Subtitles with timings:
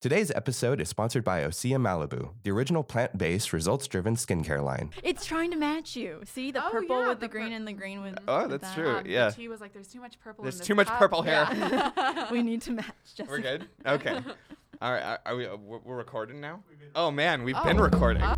[0.00, 4.90] Today's episode is sponsored by Osea Malibu, the original plant based, results driven skincare line.
[5.02, 6.20] It's trying to match you.
[6.24, 8.14] See the Oh, purple yeah, with the, the green pur- and the green with.
[8.14, 8.74] The Oh, with that's that.
[8.76, 8.96] true.
[8.98, 9.30] Um, the yeah.
[9.30, 10.44] tea was like, "There's too much purple.
[10.44, 11.48] There's in this too much cup." purple hair.
[11.50, 12.28] Yeah.
[12.30, 12.84] we need to match.
[13.16, 13.28] Jessica.
[13.28, 13.68] We're good.
[13.84, 14.20] Okay.
[14.80, 15.02] All right.
[15.02, 15.46] Are, are we?
[15.48, 16.62] uh, We're, we're recording now.
[16.94, 18.22] Oh man, we've Oh, been recording.
[18.22, 18.36] uh,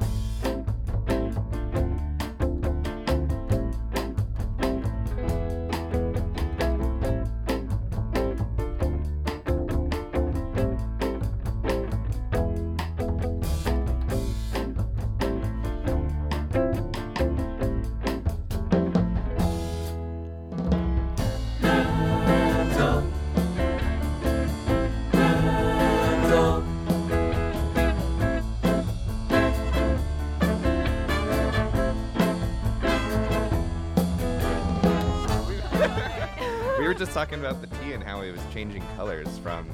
[37.21, 39.69] talking about the tea and how it was changing colors from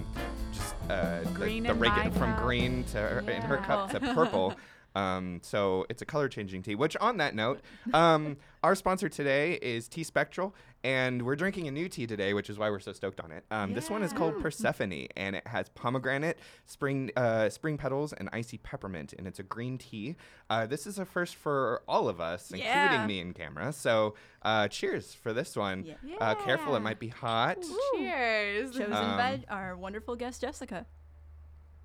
[0.52, 2.42] just uh, the- Green the, in regu- from cup.
[2.42, 4.52] green to her, in her cup to purple.
[4.96, 6.74] Um, so it's a color changing tea.
[6.74, 7.60] Which, on that note,
[7.92, 10.54] um, our sponsor today is Tea Spectral,
[10.86, 13.44] and we're drinking a new tea today, which is why we're so stoked on it.
[13.50, 18.28] Um, This one is called Persephone, and it has pomegranate, spring uh, spring petals, and
[18.32, 20.14] icy peppermint, and it's a green tea.
[20.48, 22.84] Uh, this is a first for all of us, Yeah.
[22.84, 23.72] including me and camera.
[23.72, 25.84] So, uh, cheers for this one.
[25.84, 25.94] Yeah.
[26.20, 27.58] Uh, careful, it might be hot.
[27.96, 28.70] Cheers.
[28.70, 30.86] Chosen Um, by our wonderful guest Jessica.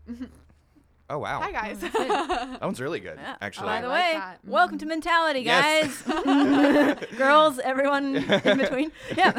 [1.11, 1.77] Oh wow, Hi guys.
[1.81, 3.35] that one's really good, Yeah.
[3.41, 3.65] actually.
[3.67, 4.39] By I the like way, that.
[4.45, 4.79] welcome Mhm.
[4.79, 6.01] to Mentality, Yes.
[6.03, 7.05] guys.
[7.17, 8.93] Girls, everyone in between.
[9.17, 9.31] Yeah.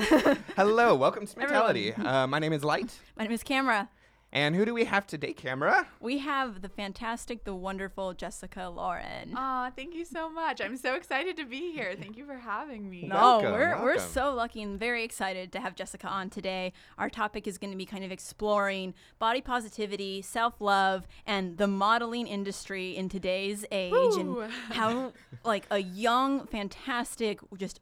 [0.54, 1.94] Hello, welcome to Mentality.
[1.94, 3.88] Uh, my name is Light, My name is Camera.
[4.32, 5.86] And who do we have today, Camera?
[6.00, 9.34] We have the fantastic, the wonderful Jessica Lauren.
[9.36, 10.60] Aw, thank you so much.
[10.60, 11.94] I'm so excited to be here.
[12.00, 13.02] Thank you for having me.
[13.02, 16.72] No, Welcome, we're we're so lucky and very excited to have Jessica on today.
[16.96, 22.26] Our topic is going to be kind of exploring body positivity, self-love, and the modeling
[22.26, 24.40] industry in today's age Woo.
[24.40, 25.12] and how
[25.44, 27.80] like a young, fantastic, just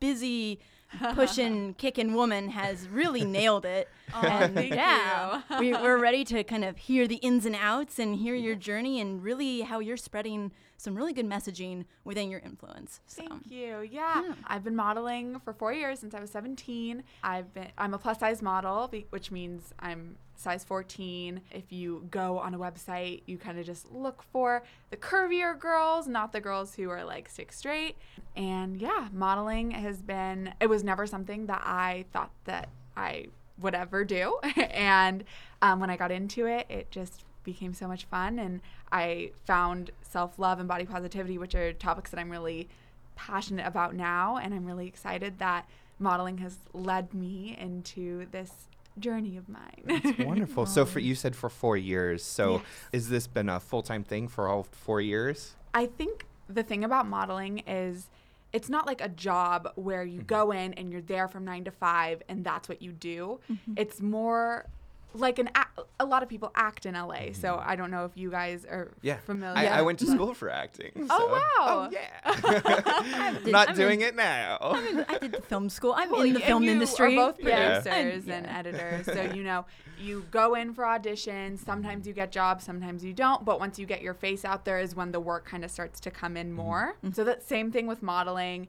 [0.00, 0.58] busy
[1.14, 3.88] pushing, kicking woman has really nailed it.
[4.14, 7.98] Oh, and thank yeah, we, we're ready to kind of hear the ins and outs
[7.98, 12.40] and hear your journey and really how you're spreading some really good messaging within your
[12.40, 13.00] influence.
[13.06, 13.22] So.
[13.22, 13.88] Thank you.
[13.88, 14.34] Yeah.
[14.46, 17.04] I've been modeling for four years since I was 17.
[17.22, 21.40] I've been I'm a plus size model, which means I'm size 14.
[21.50, 26.06] If you go on a website, you kind of just look for the curvier girls,
[26.06, 27.96] not the girls who are like six straight.
[28.36, 33.26] And yeah, modeling has been it was never something that I thought that I
[33.58, 34.38] would ever do.
[34.56, 35.24] and
[35.60, 38.60] um, when I got into it, it just became so much fun and
[38.90, 42.68] I found self-love and body positivity which are topics that I'm really
[43.16, 48.52] passionate about now and I'm really excited that modeling has led me into this
[48.98, 49.82] journey of mine.
[49.86, 50.66] It's wonderful.
[50.66, 52.22] so for you said for four years.
[52.22, 52.62] So Yes.
[52.92, 55.56] is this been a full time thing for all four years?
[55.74, 58.08] I think the thing about modeling is
[58.52, 60.26] it's not like a job where you mm-hmm.
[60.26, 63.40] go in and you're there from 9 to 5 and that's what you do.
[63.50, 63.74] Mm-hmm.
[63.76, 64.66] It's more
[65.14, 67.32] like an a-, a lot of people act in LA.
[67.32, 67.70] So mm-hmm.
[67.70, 69.56] I don't know if you guys are Yeah, familiar.
[69.56, 70.92] I, I went to school for acting.
[71.14, 71.40] Oh, wow.
[71.60, 73.32] Oh yeah.
[73.44, 74.58] did- Not I'm doing in- it now.
[75.08, 75.92] I did the film school.
[75.96, 77.16] I'm Well, in the and film you industry.
[77.16, 78.58] Are both producers I'm- and yeah.
[78.58, 79.66] editors, so you know
[79.98, 81.64] you go in for auditions.
[81.64, 83.44] Sometimes you get jobs, sometimes you don't.
[83.44, 86.00] But once you get your face out there, is when the work kind of starts
[86.00, 86.56] to come in mm-hmm.
[86.56, 86.96] more.
[87.04, 87.12] Mm-hmm.
[87.12, 88.68] So that same thing with modeling.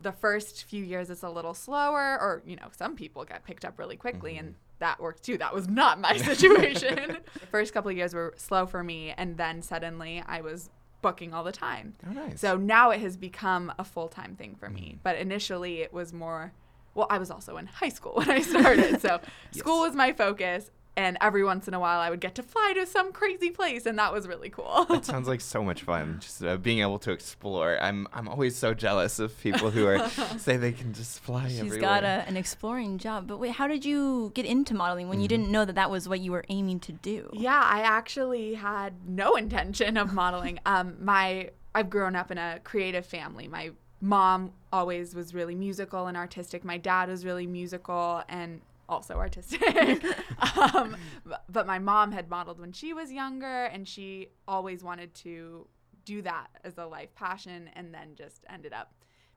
[0.00, 3.64] The first few years it's a little slower, or you know, some people get picked
[3.64, 5.38] up really quickly, and that worked too.
[5.38, 7.18] That was not my situation.
[7.34, 10.70] the first couple of years were slow for me, and then suddenly I was
[11.02, 11.94] booking all the time.
[12.08, 12.40] Oh, nice.
[12.40, 14.94] So now it has become a full time thing for me.
[14.96, 14.98] Mm.
[15.02, 16.52] But initially it was more,
[16.94, 19.00] well, I was also in high school when I started.
[19.00, 19.20] So
[19.52, 20.70] school was my focus.
[20.98, 23.86] And every once in a while I would get to fly to some crazy place.
[23.86, 24.84] And that was really cool.
[24.90, 26.18] That sounds like so much fun.
[26.20, 27.78] Just uh, being able to explore.
[27.80, 31.60] I'm I'm always so jealous of people who are say they can just fly She's
[31.60, 31.80] everywhere.
[31.80, 33.28] got a, an exploring job.
[33.28, 36.08] But wait, how did you get into modeling when you didn't know that that was
[36.08, 37.30] what you were aiming to do?
[37.32, 40.58] yeah, I actually had no intention of modeling.
[40.66, 43.46] Um, my I've grown up in a creative family.
[43.48, 43.70] My
[44.00, 46.64] mom always was really musical and artistic.
[46.64, 49.62] My dad was really musical and also artistic.
[50.74, 55.14] um, but, but my mom had modeled when she was younger, and she always wanted
[55.16, 55.66] to
[56.04, 58.92] do that as a life passion, and then just ended up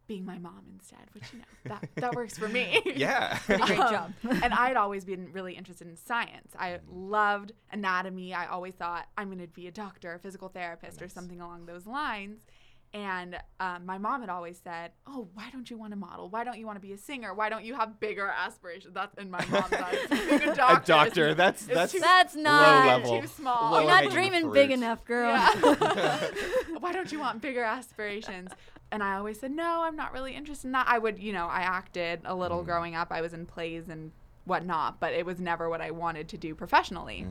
[0.07, 2.81] being my mom instead, which you know that that works for me.
[2.95, 3.37] Yeah.
[3.45, 4.13] Pretty great Um, job.
[4.43, 6.51] and I'd always been really interested in science.
[6.59, 8.33] I loved anatomy.
[8.33, 11.65] I always thought I'm going to be a doctor, a physical therapist, or something along
[11.65, 12.41] those lines.
[12.93, 16.27] And um, my mom had always said, "Oh, why don't you want to model?
[16.29, 17.33] Why don't you want to be a singer?
[17.33, 19.97] Why don't you have bigger aspirations?" That's in my mom's eyes.
[20.09, 20.81] Being a doctor.
[20.81, 22.87] is- doctor, that's- is that's too, That's not.
[22.87, 23.21] level.
[23.21, 23.71] too small.
[23.71, 25.29] Low You're not hanging dreaming big enough, girl.
[25.29, 25.51] Yeah.
[26.79, 28.51] Why don't you want bigger aspirations?
[28.91, 30.85] And I always said, no, I'm not really interested in that.
[30.89, 33.07] I would, you know, I acted a little growing up.
[33.09, 34.11] I was in plays and
[34.43, 37.25] whatnot, but it was never what I wanted to do professionally.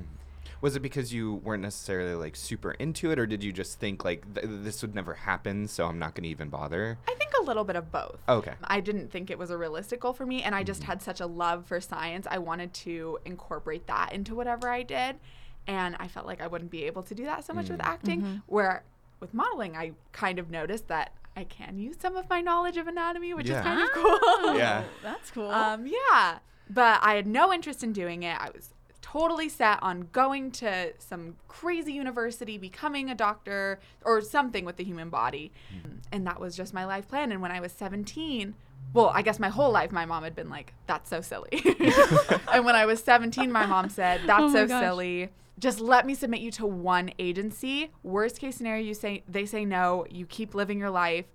[0.61, 4.05] Was it because you weren't necessarily like super into it, or did you just think
[4.05, 6.99] like th- this would never happen, so I'm not going to even bother?
[7.09, 8.19] I think a little bit of both.
[8.29, 8.55] Oh, okay.
[8.65, 10.91] I didn't think it was a realistic goal for me, and I just mm-hmm.
[10.91, 12.27] had such a love for science.
[12.31, 15.17] I wanted to incorporate that into whatever I did,
[15.67, 17.87] and I felt like I wouldn't be able to do that so much with mm.
[17.87, 18.23] acting.
[18.23, 18.37] Mm-hmm.
[18.47, 18.85] Where
[19.21, 22.87] with modeling, I kind of noticed that I can use some of my knowledge of
[22.87, 23.61] anatomy, which Yeah.
[23.61, 24.57] is kind of cool.
[24.57, 24.85] Yeah.
[25.03, 25.51] That's cool.
[25.51, 26.39] Um, yeah.
[26.69, 28.37] But I had no interest in doing it.
[28.39, 34.65] I was totally set on going to some crazy university, becoming a doctor or something
[34.65, 35.53] with the human body.
[35.71, 35.93] Hmm.
[36.13, 37.33] And that was just my life plan.
[37.33, 38.55] And when I was 17,
[38.93, 41.49] well, I guess my whole life, my mom had been like, that's so silly.
[42.53, 44.83] and when I was 17, my mom said, oh that's Oh so gosh.
[44.83, 45.31] silly.
[45.59, 47.91] Just let me submit you to one agency.
[48.03, 50.07] Worst case scenario, you say they say no.
[50.11, 51.27] You keep living your life.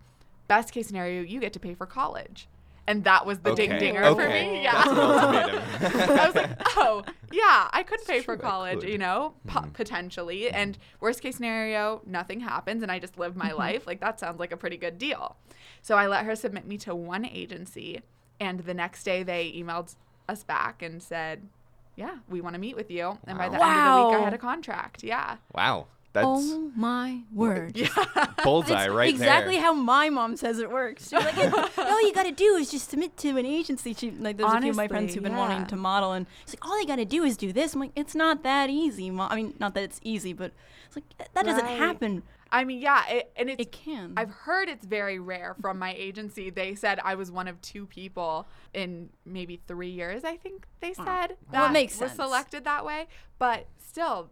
[0.47, 2.47] Best case scenario, you get to pay for college.
[2.87, 4.61] And that was the ding Okay, dinger for me.
[4.61, 4.73] Yeah.
[4.73, 5.61] That's an ultimatum.
[6.19, 9.71] I was like, oh, yeah, I could pay for college, you know, po- mm-hmm.
[9.71, 10.41] potentially.
[10.41, 10.55] Mm-hmm.
[10.55, 13.57] And worst case scenario, nothing happens and I just live my mm-hmm.
[13.57, 13.87] life.
[13.87, 15.35] Like, that sounds like a pretty good deal.
[15.81, 18.01] So I let her submit me to one agency.
[18.39, 19.95] And the next day, they emailed
[20.29, 21.47] us back and said,
[21.95, 23.17] yeah, we want to meet with you.
[23.25, 25.03] And by the end of the week, I had a contract.
[25.03, 25.37] Yeah.
[25.53, 27.73] wow, that's oh my word.
[28.43, 29.63] bullseye It's right exactly there.
[29.63, 31.09] how my mom says it works.
[31.09, 31.37] She's like,
[31.77, 33.93] all you gotta do is just submit to an agency.
[33.93, 35.37] She like, there's a few of my friends who've been yeah.
[35.37, 37.73] wanting to model, and she's like, all you gotta do is do this.
[37.73, 39.31] I'm like, it's not that easy, mom.
[39.31, 40.51] I mean, not that it's easy, but
[40.87, 42.23] it's like that- that doesn't happen.
[42.51, 43.05] I mean, yeah.
[43.09, 44.13] It, and it's It can.
[44.15, 46.49] I've heard it's very rare from my agency.
[46.49, 50.23] They said I was one of two people in maybe three years.
[50.23, 53.07] I think they said Well, it that makes was selected that way.
[53.39, 54.29] But still,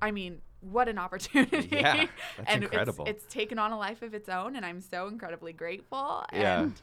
[0.00, 1.68] I mean, what an opportunity!
[1.70, 2.06] Yeah,
[2.36, 3.04] that's and incredible.
[3.06, 6.24] It's, it's taken on a life of its own, and I'm so incredibly grateful.
[6.32, 6.62] Yeah.
[6.62, 6.74] And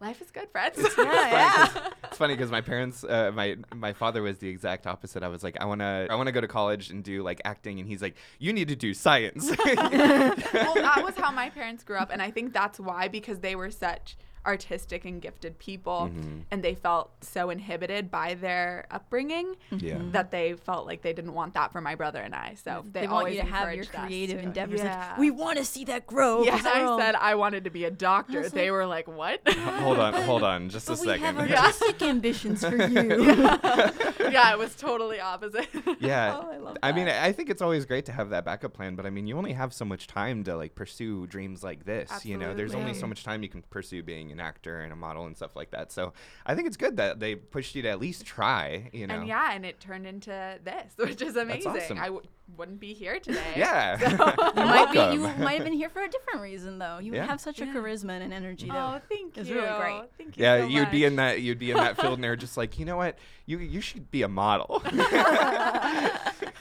[0.00, 0.78] life is good, friends.
[0.98, 5.22] yeah, It's funny because my parents, uh, my my father was the exact opposite.
[5.22, 7.88] I was like, I wanna, I wanna go to college and do like acting, and
[7.88, 9.50] he's like, you need to do science.
[9.64, 13.56] well, that was how my parents grew up, and I think that's why because they
[13.56, 14.16] were such
[14.46, 16.40] artistic and gifted people, Mm-hmm.
[16.50, 19.98] and they felt so inhibited by their upbringing yeah.
[20.12, 22.54] that they felt like they didn't want that for my brother and I.
[22.62, 24.80] So they, they, want always you to have your creative to go- endeavors.
[24.80, 25.08] Yeah.
[25.10, 26.42] Like, we want to see that grow.
[26.44, 28.40] yeah, 'cause I said I wanted to be a doctor.
[28.40, 31.38] was They like- were like, "What?" hold on, hold on, just a but we have
[31.38, 33.16] artistic ambitions for you.
[34.30, 35.68] yeah, it was totally opposite.
[36.00, 36.40] Yeah.
[36.42, 37.08] Oh, I love I mean.
[37.08, 39.52] I think it's always great to have that backup plan, but I mean, you only
[39.52, 42.24] have so much time to like pursue dreams like this.
[42.24, 44.96] You know, there's only so much time you can pursue being an actor and a
[44.96, 45.90] model and stuff like that.
[45.92, 46.12] So
[46.46, 48.90] I think it's good that they pushed you to at least try.
[48.92, 49.14] You know.
[49.20, 50.30] And yeah, and it turned into
[50.64, 51.72] this, which is amazing.
[51.72, 51.98] That's awesome.
[51.98, 52.22] I w-
[52.56, 53.40] wouldn't be here today.
[53.56, 53.98] Yeah.
[54.16, 54.98] So- You might be.
[55.14, 56.98] You might have been here for a different reason, though.
[56.98, 57.26] You Yeah.
[57.26, 58.68] have such a charisma and an energy.
[58.70, 59.56] Oh, That thank It's you.
[59.56, 60.02] really great.
[60.16, 60.42] Thank you.
[60.44, 62.78] Yeah, so you'd be in that you'd be in that field, and they're just like,
[62.78, 64.82] you know what, you you should be a model.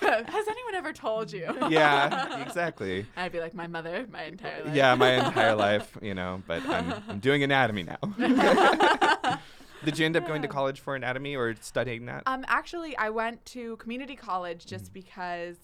[0.28, 1.46] Has anyone ever told you?
[1.70, 3.06] yeah, exactly.
[3.18, 4.76] I'd be like my mother, my entire life.
[4.76, 7.98] Yeah, my entire life, you know, but I'm I'm doing anatomy now.
[9.86, 12.24] Did you end up going to college for anatomy or studying that?
[12.26, 14.70] Um, actually, I went to community college Mm.
[14.70, 15.56] just because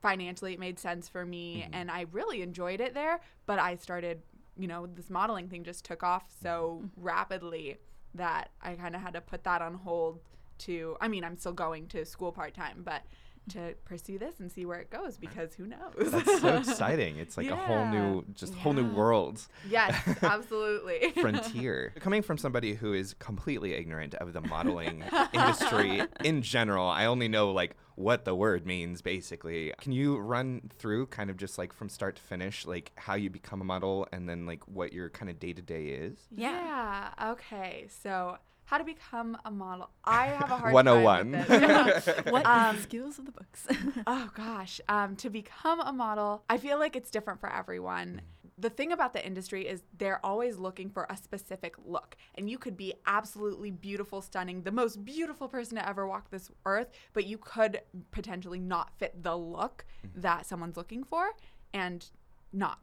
[0.00, 1.74] financially it made sense for me, Mm-hmm.
[1.74, 3.20] and I really enjoyed it there.
[3.46, 4.22] But I started,
[4.58, 7.02] you know, this modeling thing just took off so Mm-hmm.
[7.04, 7.76] rapidly
[8.14, 10.20] that I kind of had to put that on hold.
[10.58, 13.02] To, I mean, I'm still going to school part time, but
[13.50, 16.10] to pursue this and see where it goes because who knows?
[16.12, 17.18] That's so exciting.
[17.18, 18.20] It's like a whole new, Yeah.
[18.34, 19.46] just whole new world.
[19.68, 21.12] yes, absolutely.
[21.20, 21.92] frontier.
[22.00, 27.28] Coming from somebody who is completely ignorant of the modeling industry in general, I only
[27.28, 29.72] know like what the word means basically.
[29.80, 33.28] Can you run through kind of just like from start to finish, like how you
[33.28, 36.18] become a model and then like what your kind of day to day is?
[36.30, 36.52] Yeah.
[36.52, 37.30] Yeah.
[37.32, 37.86] Okay.
[38.02, 39.90] So, how to become a model?
[40.04, 41.32] I have a hard 101.
[41.32, 41.48] time with
[42.04, 42.24] this.
[42.32, 43.66] What is Um, the skills of the books?
[44.06, 44.80] oh gosh.
[44.88, 48.22] Um, to become a model, I feel like it's different for everyone.
[48.58, 52.16] The thing about the industry is they're always looking for a specific look.
[52.36, 56.50] And you could be absolutely beautiful, stunning, the most beautiful person to ever walk this
[56.64, 57.80] earth, but you could
[58.12, 61.30] potentially not fit the look that someone's looking for
[61.74, 62.06] and
[62.52, 62.78] not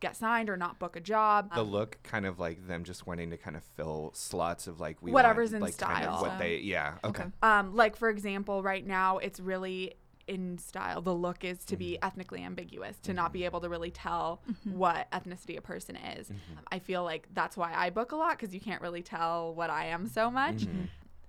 [0.00, 1.54] get signed or not book a job.
[1.54, 5.00] The look kind of like them just wanting to kind of fill slots of like
[5.02, 6.22] we Whatever's want, in like kind of style.
[6.22, 7.24] what they yeah okay.
[7.42, 9.94] Um, like for example, right now it's really
[10.28, 13.44] in style the look is to be ethnically ambiguous to not be Mm-hmm.
[13.46, 16.32] able to really tell what ethnicity a person is
[16.72, 19.70] i feel like that's why i book a lot because you can't really tell what
[19.70, 20.66] i am so much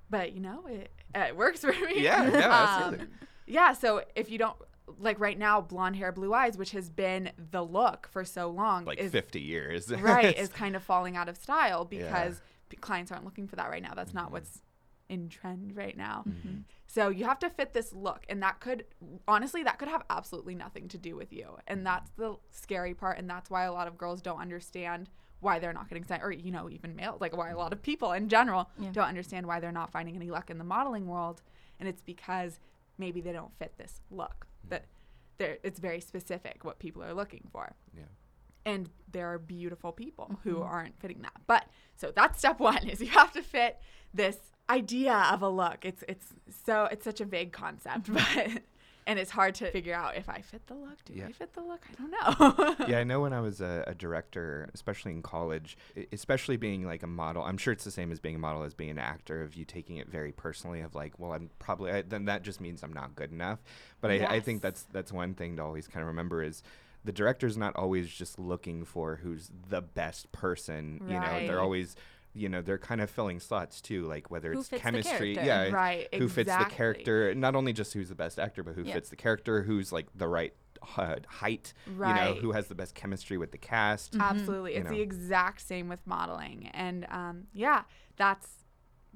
[0.10, 2.00] but you know it, it works for me Mm-hmm.
[2.00, 3.06] Yeah, no, absolutely.
[3.06, 3.12] Um,
[3.46, 4.56] yeah so if you don't
[5.00, 8.86] like right now blonde hair blue eyes which has been the look for so long
[8.86, 9.92] like is 50 years.
[10.00, 13.70] right is kind of falling out of style because p- clients aren't looking for that
[13.70, 13.94] right now.
[13.96, 14.34] That's not mm-hmm.
[14.34, 14.62] what's
[15.10, 16.24] in trend right now.
[16.28, 16.60] Mm-hmm.
[16.86, 18.86] So you have to fit this look and that could
[19.28, 21.58] honestly that could have absolutely nothing to do with you.
[21.68, 21.86] And mm-hmm.
[21.86, 25.74] that's the scary part and that's why a lot of girls don't understand why they're
[25.74, 28.28] not getting signed or you know even male like why a lot of people in
[28.28, 28.90] general Yeah.
[28.92, 31.42] don't understand why they're not finding any luck in the modeling world.
[31.80, 32.60] And it's because
[32.98, 34.70] maybe they don't fit this look hmm.
[34.70, 34.86] that
[35.38, 38.04] they're, it's very specific what people are looking for yeah.
[38.66, 40.64] and there are beautiful people who mm-hmm.
[40.64, 41.34] aren't fitting that.
[41.48, 43.80] But so that's step one is you have to fit
[44.14, 44.38] this
[44.70, 45.80] idea of a look.
[45.84, 46.34] It's it's
[46.66, 48.54] so it's such a vague concept, mm-hmm.
[48.54, 48.64] but
[49.08, 51.04] and it's hard to figure out if I fit the look.
[51.06, 51.26] Do Yeah.
[51.28, 51.82] I fit the look?
[51.90, 52.12] I don't
[52.80, 52.86] know.
[52.88, 55.78] yeah, I know when I was a, a director, especially in college,
[56.12, 57.42] especially being like a model.
[57.42, 59.42] I'm sure it's the same as being a model as being an actor.
[59.42, 62.62] Of you taking it very personally, of like, well, I'm probably I, then that just
[62.62, 63.60] means I'm not good enough.
[64.02, 66.62] But I, I think that's that's one thing to always kind of remember is
[67.06, 71.02] the director's not always just looking for who's the best person.
[71.08, 71.96] You know, they're always
[72.34, 75.44] you know they're kind of filling slots too like whether Who it's fits chemistry character.
[75.46, 78.84] yeah Right, who fits the character not only just who's the best actor but who
[78.84, 78.94] Yeah.
[78.94, 80.54] fits the character who's like the right
[80.96, 84.76] uh, height you know who has the best chemistry with the cast Absolutely.
[84.76, 84.96] It's know.
[84.96, 86.70] the exact same with modeling.
[86.74, 87.82] And um, yeah,
[88.16, 88.48] that's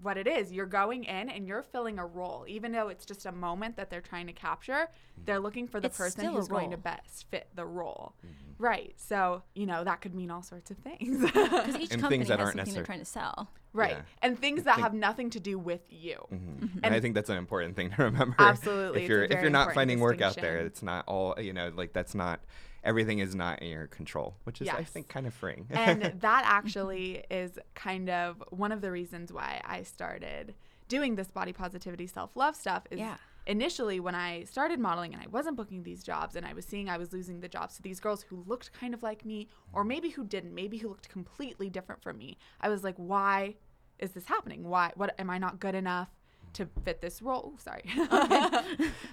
[0.02, 0.52] what it is.
[0.52, 2.46] You're going in and you're filling a role.
[2.48, 4.88] Even though it's just a moment that they're trying to capture,
[5.26, 5.44] they're mm-hmm.
[5.46, 8.14] looking for the It's person who's going to best fit the role.
[8.26, 8.64] Mm-hmm.
[8.64, 8.94] Right.
[8.98, 11.32] So, you know, that could mean all sorts of things.
[11.32, 13.50] Because each And company things that has aren't something necessar- they're trying to sell.
[13.74, 13.92] right.
[13.92, 14.02] Yeah.
[14.22, 16.18] And things that Think- have nothing to do with you.
[16.32, 16.80] Mhm.
[16.84, 18.36] And, I think that's an important thing to remember.
[18.38, 20.66] Absolutely, If you're if you're not finding work out there, distinction.
[20.68, 21.72] it's not all you know.
[21.76, 22.42] Like that's not
[22.84, 25.68] everything is not in your control, which is I think kind of freeing.
[25.72, 30.56] and that actually is kind of one of the reasons why I started
[30.88, 32.84] doing this body positivity self love stuff.
[32.92, 33.16] Is Yeah.
[33.48, 36.90] initially when I started modeling and I wasn't booking these jobs and I was seeing
[36.90, 39.84] I was losing the jobs to these girls who looked kind of like me, or
[39.84, 42.38] maybe who didn't, maybe who looked completely different from me.
[42.60, 43.56] I was like, why
[44.00, 44.64] is this happening?
[44.64, 44.92] Why?
[44.96, 46.10] What am I not good enough?
[46.56, 47.84] To fit this role, Ooh, sorry.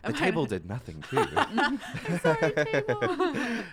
[0.04, 1.24] the table did nothing too.
[2.22, 3.64] Sorry, table.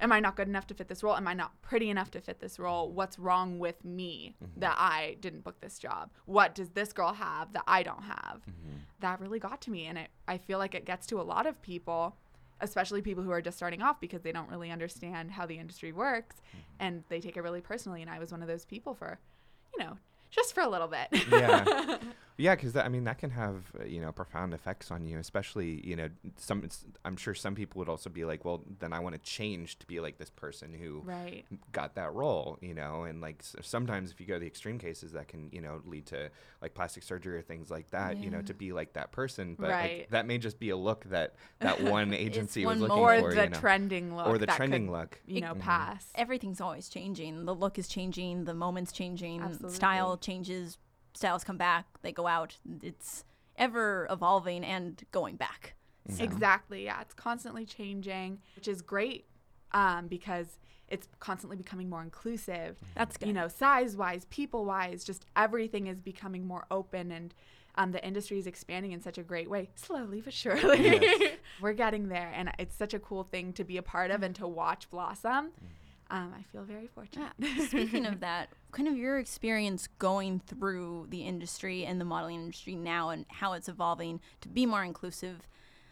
[0.00, 1.14] Am I not good enough to fit this role?
[1.14, 2.90] Am I not pretty enough to fit this role?
[2.90, 4.60] What's wrong with me mm-hmm.
[4.60, 6.10] that I didn't book this job?
[6.24, 8.40] What does this girl have that I don't have?
[8.48, 8.78] Mm-hmm.
[9.00, 9.86] That really got to me.
[9.86, 12.16] And it, I feel like it gets to a lot of people,
[12.62, 15.92] especially people who are just starting off because they don't really understand how the industry
[15.92, 16.58] works mm-hmm.
[16.78, 18.00] and they take it really personally.
[18.00, 19.18] And I was one of those people for,
[19.76, 19.98] you know,
[20.30, 21.08] just for a little bit.
[21.30, 21.96] yeah
[22.36, 25.86] yeah because i mean that can have uh, you know profound effects on you especially
[25.86, 26.08] you know
[26.38, 26.66] some
[27.04, 29.84] i'm sure some people would also be like well then i want to change to
[29.86, 31.44] be like this person who right.
[31.72, 34.78] got that role you know and like s- sometimes if you go to the extreme
[34.78, 36.30] cases that can you know lead to
[36.62, 39.68] like plastic surgery or things like that you know to be like that person but
[39.68, 39.98] Right.
[40.00, 43.22] like, that may just be a look that that one agency was looking moment.
[43.24, 44.26] Or for the you know trending look.
[44.28, 45.60] or the that trending could, look You know, Mhm.
[45.60, 46.06] pass.
[46.14, 47.44] Everything's always changing.
[47.44, 48.44] The look is changing.
[48.44, 49.42] The moment's changing.
[49.42, 49.76] Absolutely.
[49.76, 50.78] Style changes.
[51.14, 51.86] Styles come back.
[52.02, 52.56] They go out.
[52.82, 53.24] It's
[53.56, 55.74] ever evolving and going back.
[56.08, 56.84] So- Exactly.
[56.84, 59.26] Yeah, it's constantly changing, which is great
[59.72, 60.58] um, because
[60.88, 62.78] it's constantly becoming more inclusive.
[62.94, 63.28] That's good.
[63.28, 67.34] You know, size wise, people wise, just everything is becoming more open and.
[67.76, 70.82] Um, the industry is expanding in such a great way, slowly but surely.
[70.82, 71.30] Yes.
[71.60, 74.34] We're getting there, and it's such a cool thing to be a part of and
[74.34, 75.52] to watch blossom.
[76.10, 77.32] Um, I feel very fortunate.
[77.38, 77.66] Yeah.
[77.66, 82.74] Speaking of that, kind of your experience going through the industry and the modeling industry
[82.74, 85.46] now and how it's evolving to be more inclusive.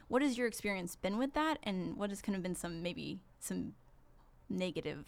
[0.09, 3.21] What has your experience been with that and what has kind of been some maybe
[3.39, 3.75] some
[4.49, 5.07] negative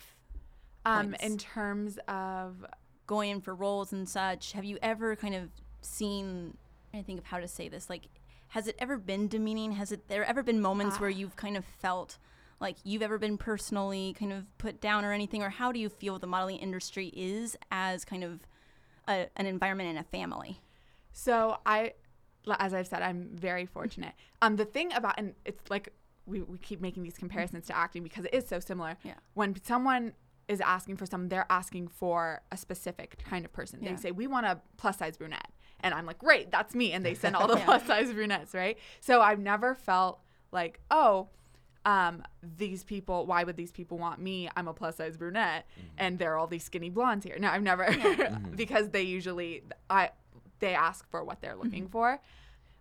[0.85, 2.65] um, in terms of
[3.07, 4.53] going in for roles and such?
[4.53, 5.51] Have you ever kind of
[5.81, 6.57] seen
[6.93, 8.03] I think of how to say this like
[8.49, 9.73] has it ever been demeaning?
[9.73, 11.13] Has it there ever been moments where Ah.
[11.15, 12.19] you've kind of felt
[12.61, 15.89] like you've ever been personally kind of put down or anything or how do you
[15.89, 18.41] feel the modeling industry is as kind of
[19.09, 20.61] a, an environment and a family?
[21.13, 21.95] So I,
[22.59, 24.13] as I've said, I'm very fortunate.
[24.43, 25.93] Um, the thing about and it's like
[26.27, 28.97] we, we keep making these comparisons to acting because it is so similar.
[29.03, 29.15] Yeah.
[29.35, 30.13] When someone
[30.49, 33.81] is asking for something, they're asking for a specific kind of person.
[33.83, 33.93] Yeah.
[33.93, 35.51] They say we want a plus size brunette,
[35.81, 36.93] and I'm like, great, that's me.
[36.93, 37.65] And they send all the Yeah.
[37.65, 38.77] plus size brunettes, right?
[39.01, 40.21] So I've never felt
[40.53, 41.29] like, oh.
[41.87, 42.23] Um,
[42.59, 44.51] these people, why would these people want me?
[44.55, 45.89] I'm a plus size brunette mm-hmm.
[45.97, 47.39] and there are all these skinny blondes here.
[47.39, 48.55] No, I've never, mm-hmm.
[48.55, 50.11] because they usually, I,
[50.59, 51.93] they ask for what they're looking mm-hmm.
[51.93, 52.21] for.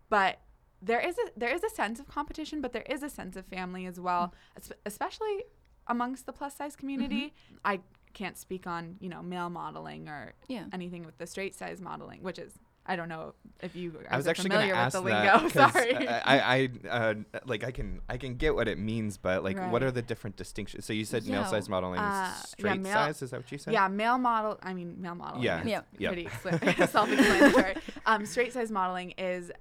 [0.09, 0.39] But
[0.81, 3.45] there is a there is a sense of competition, but there is a sense of
[3.45, 5.43] family as well, es- especially
[5.87, 7.33] amongst the plus size community.
[7.65, 7.81] I
[8.13, 10.65] can't speak on you know male modeling or Yeah.
[10.71, 12.53] anything with the straight size modeling, which is
[12.89, 15.59] I don't know if you guys I was actually going familiar to with ask the
[15.59, 16.07] that Sorry.
[16.07, 17.13] uh, I, I, uh,
[17.45, 20.35] like I can, I can get what it means, but like, what are the different
[20.37, 20.85] distinctions?
[20.85, 23.21] So you said male Yeah, size modeling uh, is yeah, straight male- size.
[23.21, 23.73] Is that what you said?
[23.73, 24.57] Yeah, male model.
[24.63, 25.43] I mean, male modeling.
[25.43, 25.61] Yeah.
[25.61, 25.81] is Yeah.
[25.99, 26.13] Yep.
[26.13, 27.75] Pretty expla- self-explanatory.
[28.07, 29.51] um, straight size modeling is,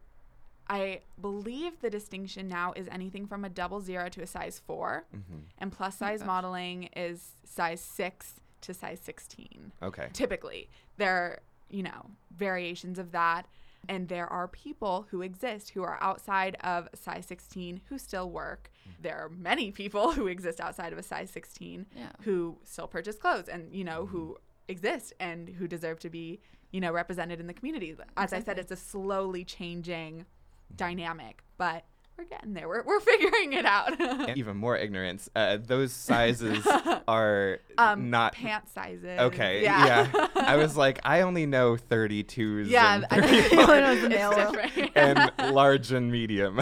[0.71, 5.05] I believe the distinction now is anything from a double zero to a size 4
[5.15, 5.21] Mhm.
[5.59, 6.27] and plus size gosh.
[6.27, 9.73] modeling is size six to size sixteen.
[9.83, 10.09] Okay.
[10.13, 11.39] Typically, there are
[11.71, 13.47] you know variations of that.
[13.89, 18.71] And there are people who exist who are outside of size 16 who still work.
[18.83, 19.03] Mm-hmm.
[19.03, 22.09] There are many people who exist outside of a size 16 Yeah.
[22.23, 24.43] who still purchase clothes and you know who mm-hmm.
[24.69, 28.59] exist and who deserve to be you know represented in the community as i said
[28.59, 30.77] it's a slowly changing mm-hmm.
[30.77, 31.85] dynamic but
[32.19, 33.93] we're getting there we're, we're figuring it out
[34.37, 35.31] even more ignorance.
[35.37, 36.67] Uh, those sizes
[37.09, 39.63] are um not pant sizes okay.
[39.63, 40.27] yeah Yeah.
[40.35, 42.69] I was like, I only know 32s.
[42.69, 44.55] yeah and, i think only know the male it's world.
[44.57, 46.59] different and large and medium.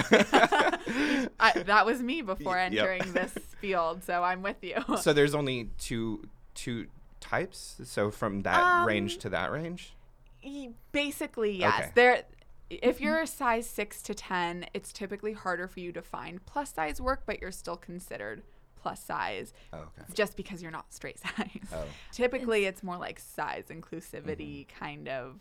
[1.41, 2.73] I, that was me before Yep.
[2.73, 6.87] entering this field so i'm with you so there's only two two
[7.21, 7.81] types.
[7.85, 9.95] So from that range Um, to that range.
[10.93, 11.75] Basically, yes.
[11.81, 11.91] Okay.
[11.95, 12.23] There,
[12.71, 16.75] if you're a size six to ten, it's typically harder for you to find plus
[16.75, 18.43] size work, but you're still considered
[18.77, 20.03] plus size Oh, okay.
[20.15, 21.69] just because you're not straight size.
[21.73, 21.85] Oh.
[22.13, 24.85] Typically, it's more like size inclusivity mm-hmm.
[24.85, 25.41] kind of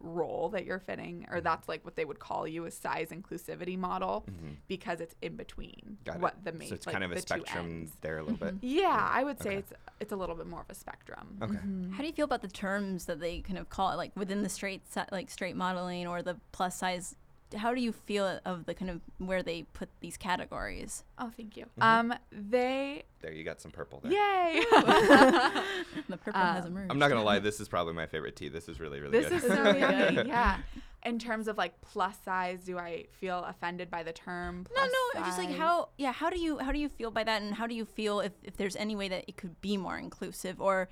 [0.00, 1.44] role that you're fitting, or mm-hmm.
[1.44, 4.54] that's like what they would call you a size inclusivity model mm-hmm.
[4.68, 6.44] because it's in between Got what it.
[6.44, 8.56] the main so it's like kind of a the spectrum there a little bit.
[8.56, 8.66] Mm-hmm.
[8.66, 9.58] Yeah, I would say Okay.
[9.58, 11.38] it's it's a little bit more of a spectrum.
[11.42, 11.58] Okay.
[11.94, 14.42] How do you feel about the terms that they kind of call it, like within
[14.42, 17.16] the straight, si- like straight modeling or the plus size?
[17.56, 21.04] How do you feel of the kind of where they put these categories?
[21.18, 21.64] Oh, thank you.
[21.78, 22.10] Mm-hmm.
[22.12, 24.12] Um, they There, you got some purple there.
[24.12, 24.64] yay.
[26.08, 26.90] The purple has Um, emerged.
[26.90, 28.48] I'm not gonna lie, this is probably my favorite tea.
[28.48, 29.42] This is really, really This good.
[29.42, 30.28] This is so yummy.
[30.28, 30.58] Yeah.
[31.04, 34.66] In terms of like plus size, do I feel offended by the term?
[34.74, 37.22] No, Plus no, just like how, yeah, how do you how do you feel by
[37.22, 39.76] that, and how do you feel if, if there's any way that it could be
[39.76, 40.88] more inclusive, or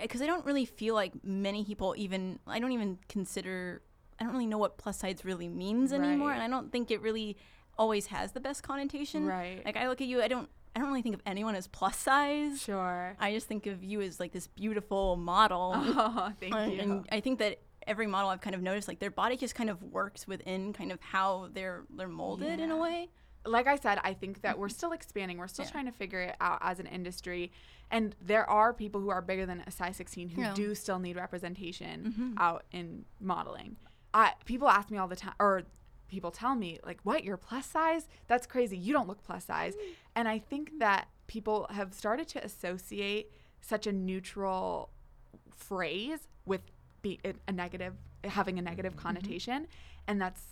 [0.00, 3.82] because I don't really feel like many people even I don't even consider
[4.18, 6.34] I don't really know what plus size really means anymore, Right.
[6.34, 7.36] and I don't think it really
[7.78, 9.26] always has the best connotation.
[9.26, 9.62] Right.
[9.64, 11.96] Like I look at you, I don't I don't really think of anyone as plus
[11.96, 12.60] size.
[12.60, 13.16] Sure.
[13.18, 15.72] I just think of you as like this beautiful model.
[15.76, 16.80] Oh, thank Uh, you.
[16.80, 19.70] And I think that every model I've kind of noticed, like their body just kind
[19.70, 23.08] of works within kind of how they're they're molded in a way.
[23.46, 25.38] like I said, I think that we're still expanding.
[25.38, 25.70] We're still Yeah.
[25.70, 27.52] trying to figure it out as an industry.
[27.92, 30.52] And there are people who are bigger than a size 16 who Yeah.
[30.54, 32.42] do still need representation Mhm.
[32.42, 33.76] out in modeling.
[34.16, 35.62] I, people ask me all the time, or
[36.08, 38.08] people tell me, like, what, you're plus size?
[38.26, 38.76] That's crazy.
[38.76, 39.74] You don't look plus size.
[39.74, 39.80] Mm.
[40.16, 44.88] And I think that people have started to associate such a neutral
[45.54, 46.62] phrase with
[47.02, 49.06] be a, a negative, having a negative mm-hmm.
[49.06, 49.66] connotation.
[50.08, 50.42] And that's,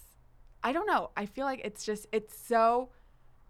[0.62, 1.10] I don't know.
[1.16, 2.90] I feel like it's just, it's so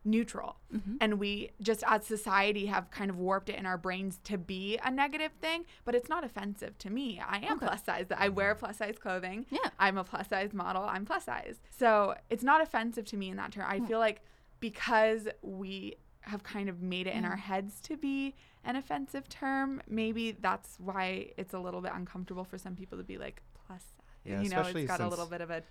[0.05, 0.57] neutral.
[0.75, 0.97] Mm-hmm.
[1.01, 4.79] And we just as society have kind of warped it in our brains to be
[4.85, 7.21] a negative thing, but it's not offensive to me.
[7.27, 7.67] I am Okay.
[7.67, 8.07] plus size.
[8.17, 9.47] I wear plus size clothing.
[9.51, 9.71] Yeah.
[9.79, 10.83] I'm a plus size model.
[10.83, 11.57] I'm plus size.
[11.71, 13.65] So it's not offensive to me in that term.
[13.67, 14.21] I feel like
[14.61, 17.41] because we have kind of made it in our mm.
[17.41, 22.57] heads to be an offensive term, maybe that's why it's a little bit uncomfortable for
[22.57, 23.91] some people to be like plus size.
[24.25, 25.63] Yeah, you know, especially it's got a since- little bit of a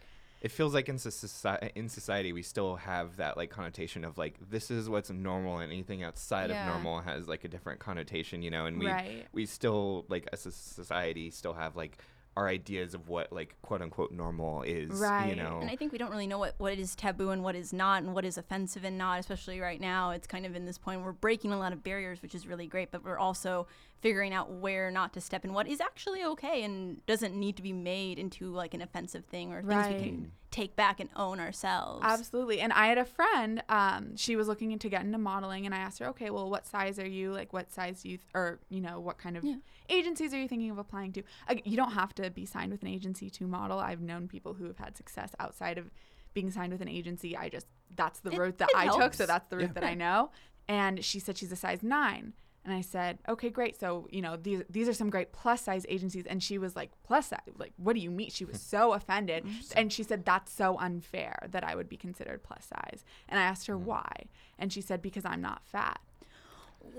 [0.43, 4.35] it feels like in society, in society we still have that like connotation of like
[4.49, 6.61] this is what's normal and anything outside Yeah.
[6.61, 9.25] of normal has like a different connotation you know and we Right.
[9.31, 11.97] we still like as a society still have like
[12.35, 14.89] our ideas of what like quote unquote normal is
[15.29, 17.55] you know And I think we don't really know what, what is taboo and what
[17.55, 20.09] is not, and what is offensive and not, especially right now.
[20.11, 22.65] It's kind of in this point, we're breaking a lot of barriers, which is really
[22.65, 23.67] great, but we're also
[24.01, 27.61] figuring out where not to step and what is actually okay and doesn't need to
[27.61, 29.97] be made into like an offensive thing or things we Right.
[29.99, 32.01] can take back and own ourselves.
[32.05, 32.61] Absolutely.
[32.61, 35.79] And I had a friend, um, she was looking to get into modeling and I
[35.79, 37.33] asked her, okay, well, what size are you?
[37.33, 39.55] Like what size you, th- or, you know, what kind of Yeah.
[39.89, 41.23] agencies are you thinking of applying to?
[41.49, 43.79] Uh, you don't have to be signed with an agency to model.
[43.79, 45.89] I've known people who have had success outside of
[46.33, 47.35] being signed with an agency.
[47.35, 49.15] I just, that's the It- route that I took.
[49.15, 49.73] So that's the route Yeah.
[49.73, 50.29] that I know.
[50.67, 52.33] And she said she's a size nine.
[52.65, 53.77] And I said, okay, great.
[53.77, 56.25] So, you know, these these are some great plus size agencies.
[56.25, 57.39] And she was like, plus size?
[57.57, 58.29] Like, what do you mean?
[58.29, 59.45] She was so offended.
[59.75, 63.03] And she said, that's so unfair that I would be considered plus size.
[63.27, 63.85] And I asked her mm-hmm.
[63.85, 64.13] why.
[64.57, 65.99] And she said, because I'm not fat.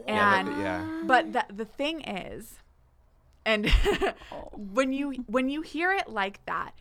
[0.07, 2.59] yeah, And yeah but the, the thing is,
[3.47, 3.71] and
[4.33, 4.51] oh.
[4.53, 6.73] when you when you hear it like that,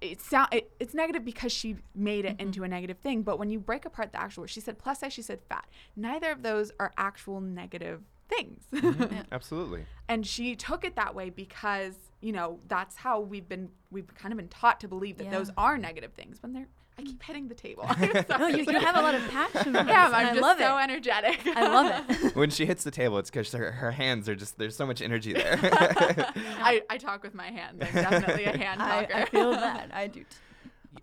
[0.00, 2.46] it sound it, it's negative because she made it mm-hmm.
[2.46, 3.22] into a negative thing.
[3.22, 5.66] But when you break apart the actual, she said plus size, she said fat.
[5.94, 8.62] Neither of those are actual negative things.
[8.72, 9.20] Mm-hmm.
[9.32, 9.84] Absolutely.
[10.08, 14.32] and she took it that way because you know that's how we've been we've kind
[14.32, 15.30] of been taught to believe that Yeah.
[15.38, 17.84] those are negative things when they're i keep hitting the table
[18.38, 19.72] No, you, you have a lot of passion.
[19.74, 20.82] For yeah this, i'm I just love so it.
[20.82, 22.36] energetic I love it.
[22.36, 25.00] when she hits the table, it's because her, her hands are just there's so much
[25.02, 25.58] energy there.
[25.62, 29.90] I, I talk with my hands i'm definitely a hand I, talker I feel that.
[29.92, 30.20] I do.
[30.20, 30.26] T-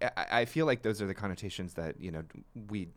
[0.01, 2.23] Yeah, I I feel like those are the connotations that you know
[2.69, 2.89] we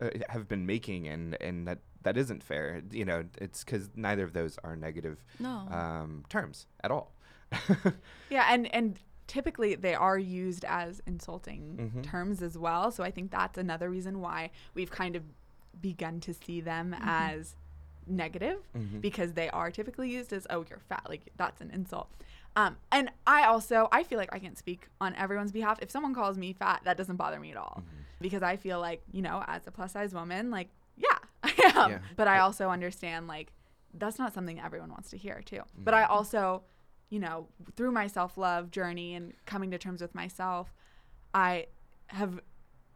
[0.00, 2.82] uh, have been making, and and that that isn't fair.
[2.90, 5.66] You know, it's because neither of those are negative No.
[5.70, 7.12] um, terms at all.
[8.30, 12.02] yeah and and typically they are used as insulting Mhm.
[12.04, 15.22] terms as well so i think that's another reason why we've kind of
[15.80, 17.56] begun to see them as
[18.06, 19.00] negative Mhm.
[19.00, 22.08] because they are typically used as oh you're fat like that's an insult
[22.56, 26.14] um, and i also i feel like i can speak on everyone's behalf if someone
[26.14, 27.82] calls me fat that doesn't bother me at all
[28.20, 31.90] because i feel like you know as a plus size woman like yeah i am.
[31.90, 31.98] Yeah.
[32.16, 33.52] but i also understand like
[33.94, 35.62] that's not something everyone wants to hear too.
[35.76, 36.12] But i mm-hmm.
[36.12, 36.62] also
[37.08, 40.72] you know through my self-love journey and coming to terms with myself
[41.34, 41.66] i
[42.06, 42.40] have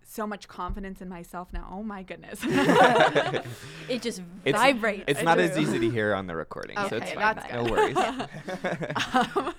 [0.06, 2.40] so much confidence in myself now oh my goodness
[3.88, 5.04] it just It's- vibrates.
[5.08, 7.18] It's not as easy to hear on the recording, so it's fine.
[7.18, 7.96] that's no worries.
[9.14, 9.54] um,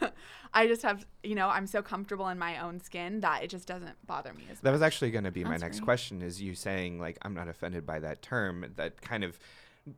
[0.54, 3.68] I just have, you know, I'm so comfortable in my own skin that it just
[3.68, 4.74] doesn't bother me as That much.
[4.74, 5.86] was actually going to be my next great.
[5.86, 9.38] question is you saying like I'm not offended by that term that kind of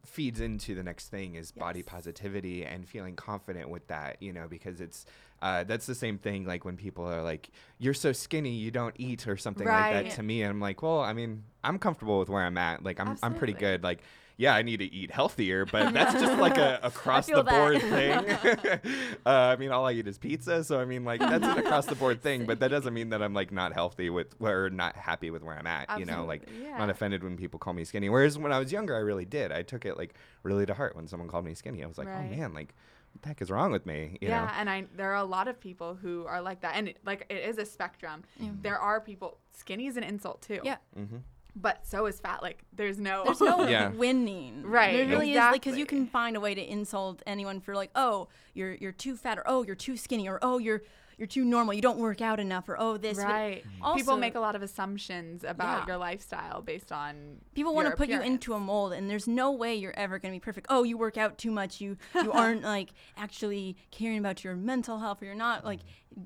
[0.06, 4.48] feeds into the next thing is body positivity and feeling confident with that, you know,
[4.50, 5.06] because it's
[5.42, 8.96] uh, that's the same thing like when people are like you're so skinny you don't
[8.98, 12.20] eat or something like that to me and I'm like, well, I mean, I'm comfortable
[12.20, 12.84] with where I'm at.
[12.84, 13.84] Like I'm I'm pretty good.
[13.84, 14.00] Like
[14.40, 17.46] yeah, I need to eat healthier, but that's just like a across the that.
[17.50, 17.82] board
[18.80, 18.80] thing.
[19.26, 21.88] uh, I mean, all I eat is pizza, so I mean, like that's an across
[21.88, 22.46] the board thing.
[22.46, 25.58] But that doesn't mean that I'm like not healthy with or not happy with where
[25.58, 26.00] I'm at.
[26.00, 28.10] You know, like Absolutely, I'm not offended when people call me skinny.
[28.10, 29.52] Whereas when I was younger, I really did.
[29.52, 31.84] I took it like really to heart when someone called me skinny.
[31.84, 32.30] I was like, Right.
[32.32, 32.76] oh man, like
[33.22, 34.18] the heck is wrong with me?
[34.22, 34.52] You yeah, know?
[34.58, 37.26] and I there are a lot of people who are like that, and it, like
[37.30, 38.24] it is a spectrum.
[38.62, 40.60] There are people skinny is an insult too.
[40.64, 40.78] Yeah.
[40.98, 41.18] Mm-hmm.
[41.56, 42.42] but so is fat.
[42.42, 43.90] Like there's no There's no Yeah.
[43.90, 44.64] winning.
[44.64, 47.92] Right, There really is because you can find a way to insult anyone for like,
[47.96, 50.84] oh, you're you're too fat, or oh, you're too skinny, or oh, you're
[51.18, 51.74] you're too normal.
[51.74, 53.18] You don't work out enough, or oh, this.
[53.18, 53.64] Right.
[53.66, 53.84] Mm-hmm.
[53.84, 55.88] Also, people make a lot of assumptions about Yeah.
[55.88, 59.52] your lifestyle based on people want to put you into a mold, and there's no
[59.52, 60.68] way you're ever going to be perfect.
[60.70, 61.82] Oh, you work out too much.
[61.82, 65.80] You you aren't like actually caring about your mental health, or you're not like.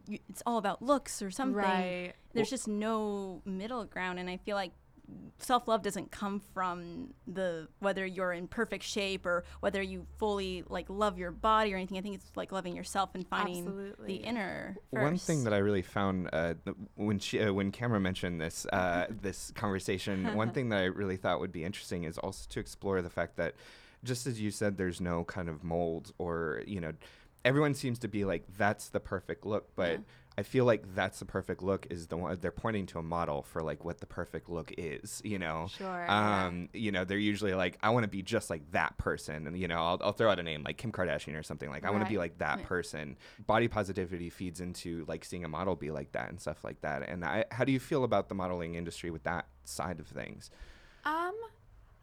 [0.08, 1.56] You, it's all about looks or something.
[1.56, 2.14] Right.
[2.34, 4.72] There's just no middle ground, and I feel like
[5.40, 10.64] self love doesn't come from the whether you're in perfect shape or whether you fully
[10.68, 11.98] like love your body or anything.
[11.98, 14.18] I think it's like loving yourself and finding Absolutely.
[14.18, 14.78] the inner.
[14.92, 16.54] One thing that I really found uh,
[16.96, 21.18] when she, uh, when Cameron mentioned this uh, this conversation, one thing that I really
[21.18, 23.56] thought would be interesting is also to explore the fact that,
[24.04, 26.94] just as you said, there's no kind of mold or you know,
[27.46, 29.92] everyone seems to be like that's the perfect look, but.
[29.92, 29.98] Yeah.
[30.38, 33.42] I feel like that's the perfect look is the one they're pointing to a model
[33.44, 35.68] for like what the perfect look is, you know.
[35.70, 36.46] Sure, yeah.
[36.48, 39.58] Um, you know, they're usually like, I want to be just like that person, and
[39.60, 41.70] you know, I'll, I'll throw out a name like Kim Kardashian or something.
[41.70, 42.66] Like, I want to be like that Right.
[42.66, 43.18] person.
[43.46, 47.08] Body positivity feeds into like seeing a model be like that and stuff like that.
[47.10, 50.50] And I, how do you feel about the modeling industry with that side of things?
[51.04, 51.36] Um,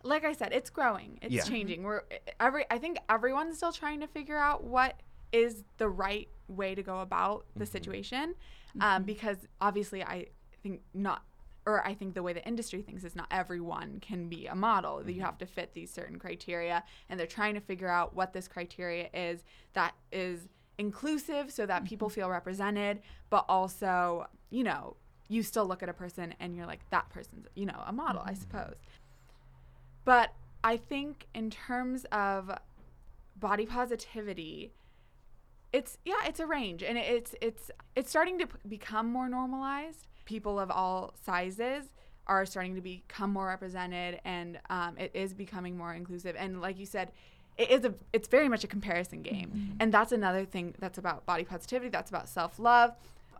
[0.02, 1.18] like I said, it's growing.
[1.22, 1.44] It's Yeah.
[1.44, 1.82] changing.
[1.82, 2.02] We're
[2.38, 2.66] every.
[2.70, 5.00] I think everyone's still trying to figure out what
[5.32, 7.72] is the right way to go about the mm-hmm.
[7.72, 8.34] situation,
[8.80, 9.04] um, mm-hmm.
[9.04, 10.26] because obviously I
[10.62, 11.22] think not.
[11.66, 14.98] Or I think the way the industry thinks is not everyone can be a model.
[14.98, 15.26] That You mm-hmm.
[15.26, 19.10] have to fit these certain criteria, and they're trying to figure out what this criteria
[19.12, 24.96] is that is inclusive, so that people feel represented, but also, you know,
[25.28, 28.22] you still look at a person and you're like, that person's, you know, a model,
[28.24, 28.76] I suppose.
[30.04, 30.32] But
[30.64, 32.50] I think in terms of
[33.36, 34.72] body positivity,
[35.72, 40.06] it's yeah, it's a range, and it's it's it's starting to p- become more normalized.
[40.24, 41.84] People of all sizes
[42.26, 46.36] are starting to become more represented, and um, it is becoming more inclusive.
[46.38, 47.10] And like you said,
[47.56, 51.26] it is a it's very much a comparison game, and that's another thing that's about
[51.26, 51.88] body positivity.
[51.90, 52.94] That's about self love.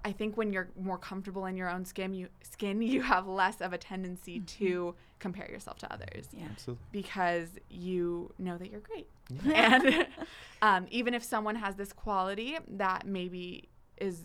[0.05, 3.61] I think when you're more comfortable in your own skin, you skin you have less
[3.61, 6.45] of a tendency to compare yourself to others Yeah.
[6.51, 6.85] Absolutely.
[6.93, 9.09] because you know that you're great.
[9.55, 10.07] and
[10.63, 14.23] um, even if someone has this quality that maybe is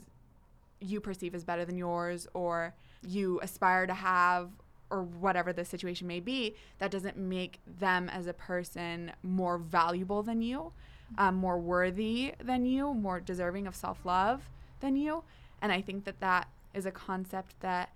[0.79, 2.73] you perceive as better than yours or
[3.05, 4.49] you aspire to have
[4.89, 10.21] or whatever the situation may be, that doesn't make them as a person more valuable
[10.21, 10.71] than you,
[11.17, 14.43] um, more worthy than you, more deserving of self love
[14.81, 15.23] than you.
[15.63, 17.89] And I think that that is a concept that,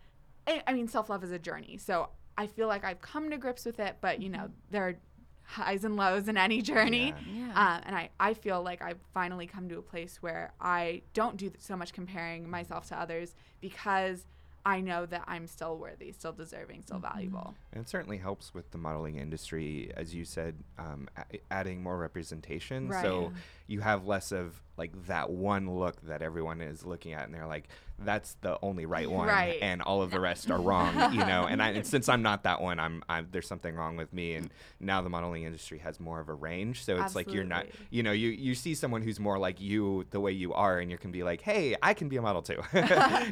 [0.48, 1.78] I, mean, self love is a journey.
[1.78, 4.96] So I feel like I've come to grips with it, but you know, there are
[5.44, 7.14] highs and lows in any journey.
[7.32, 7.50] Yeah.
[7.50, 11.38] Um, and I, I feel like I've finally come to a place where I don't
[11.38, 14.26] do so much comparing myself to others because
[14.66, 17.56] I know that I'm still worthy, still deserving, still valuable.
[17.78, 21.96] And it certainly helps with the modeling industry, as you said, um, a- adding more
[21.98, 22.92] representation.
[22.92, 23.32] So
[23.68, 27.48] you have less of like that one look that everyone is looking at, and they're
[27.48, 29.58] like, "That's the only right one," Right.
[29.62, 30.94] and all of the rest are wrong.
[31.14, 33.98] You know, and, I, and since I'm not that one, I'm, I'm there's something wrong
[33.98, 34.36] with me.
[34.36, 37.66] And now the modeling industry has more of a range, so it's like you're not,
[37.90, 40.90] you know, you you see someone who's more like you the way you are, and
[40.92, 42.62] you can be like, "Hey, I can be a model too."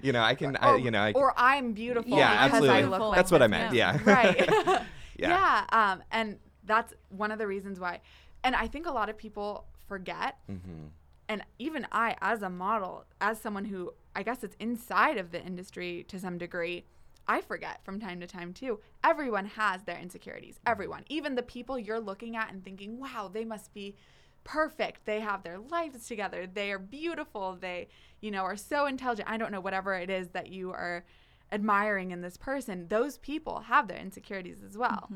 [0.04, 2.80] you know, I can, I, Or- you know, I, or I'm beautiful Yeah, because I
[2.80, 2.90] absolutely.
[2.90, 3.74] look like that's what I meant.
[3.76, 4.00] Yeah.
[4.04, 4.14] Yeah.
[4.14, 4.84] right Yeah.
[5.18, 5.66] yeah.
[5.72, 8.02] Um and that's one of the reasons why
[8.44, 10.90] and i think a lot of people forget Mhm.
[11.30, 15.42] and even i as a model as someone who i guess it's inside of the
[15.42, 16.86] industry to some degree
[17.28, 18.80] i forget from time to time too.
[19.04, 20.60] Everyone has their insecurities.
[20.66, 21.04] Everyone.
[21.08, 23.96] Even the people you're looking at and thinking wow they must be
[24.44, 25.06] perfect.
[25.06, 26.46] They have their lives together.
[26.48, 27.58] They are beautiful.
[27.60, 27.88] They
[28.22, 29.30] you know are so intelligent.
[29.30, 31.04] I don't know whatever it is that you are
[31.52, 35.10] admiring in this person those people have their insecurities as well.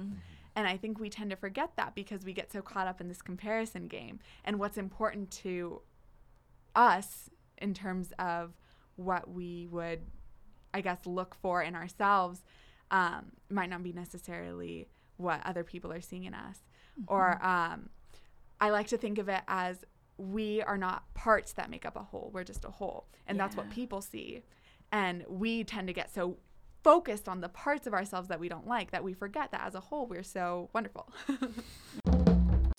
[0.55, 3.07] And i think we tend to forget that because we get so caught up in
[3.07, 5.81] this comparison game and what's important to
[6.75, 8.53] us in terms of
[8.95, 10.01] what we would
[10.73, 12.43] i guess look for in ourselves
[12.91, 14.87] um, might not be necessarily
[15.17, 16.59] what other people are seeing in us.
[17.07, 17.89] Or um,
[18.59, 19.85] i like to think of it as
[20.17, 23.07] we are not parts that make up a whole we're just a whole.
[23.27, 24.43] And that's what people see
[24.91, 26.37] and we tend to get so
[26.83, 29.75] focused on the parts of ourselves that we don't like that we forget that as
[29.75, 31.11] a whole we're so wonderful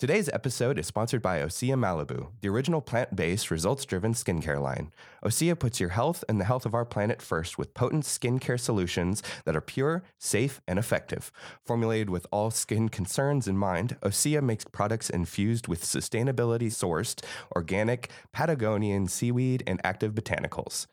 [0.01, 4.91] Today's episode is sponsored by Osea Malibu, the original plant based, results driven skincare line.
[5.23, 9.21] Osea puts your health and the health of our planet first with potent skincare solutions
[9.45, 11.31] that are pure, safe, and effective.
[11.67, 17.23] Formulated with all skin concerns in mind, Osea makes products infused with sustainability sourced,
[17.55, 20.87] organic, Patagonian seaweed, and active botanicals.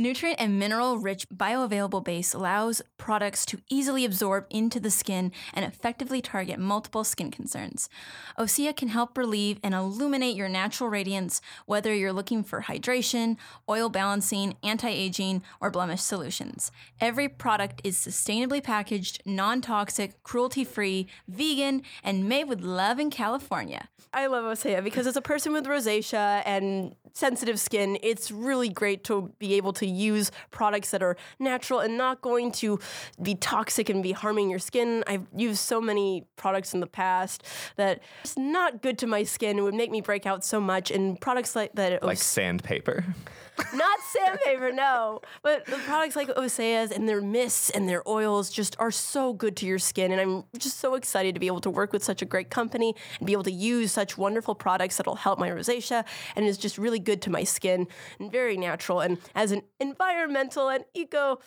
[0.00, 5.62] Nutrient and mineral rich bioavailable base allows products to easily absorb into the skin and
[5.62, 7.90] effectively target multiple skin concerns.
[8.38, 13.36] Osea can help relieve and illuminate your natural radiance, whether you're looking for hydration,
[13.68, 16.72] oil balancing, anti aging, or blemish solutions.
[16.98, 23.10] Every product is sustainably packaged, non toxic, cruelty free, vegan, and made with love in
[23.10, 23.90] California.
[24.14, 29.04] I love Osea because as a person with rosacea and sensitive skin, it's really great
[29.04, 32.78] to be able to use products that are natural and not going to
[33.20, 35.04] be toxic and be harming your skin.
[35.06, 37.44] I've used so many products in the past
[37.76, 39.58] that it's not good to my skin.
[39.58, 40.90] It would make me break out so much.
[40.90, 43.04] And products like that, like sandpaper.
[43.74, 45.20] not sandpaper, no.
[45.42, 49.56] But the products like Osea's and their mists and their oils just are so good
[49.58, 50.12] to your skin.
[50.12, 52.94] And I'm just so excited to be able to work with such a great company
[53.18, 56.04] and be able to use such wonderful products that'll help my rosacea
[56.36, 57.86] and it's just really good to my skin
[58.18, 59.00] and very natural.
[59.00, 61.40] And as an environmental and eco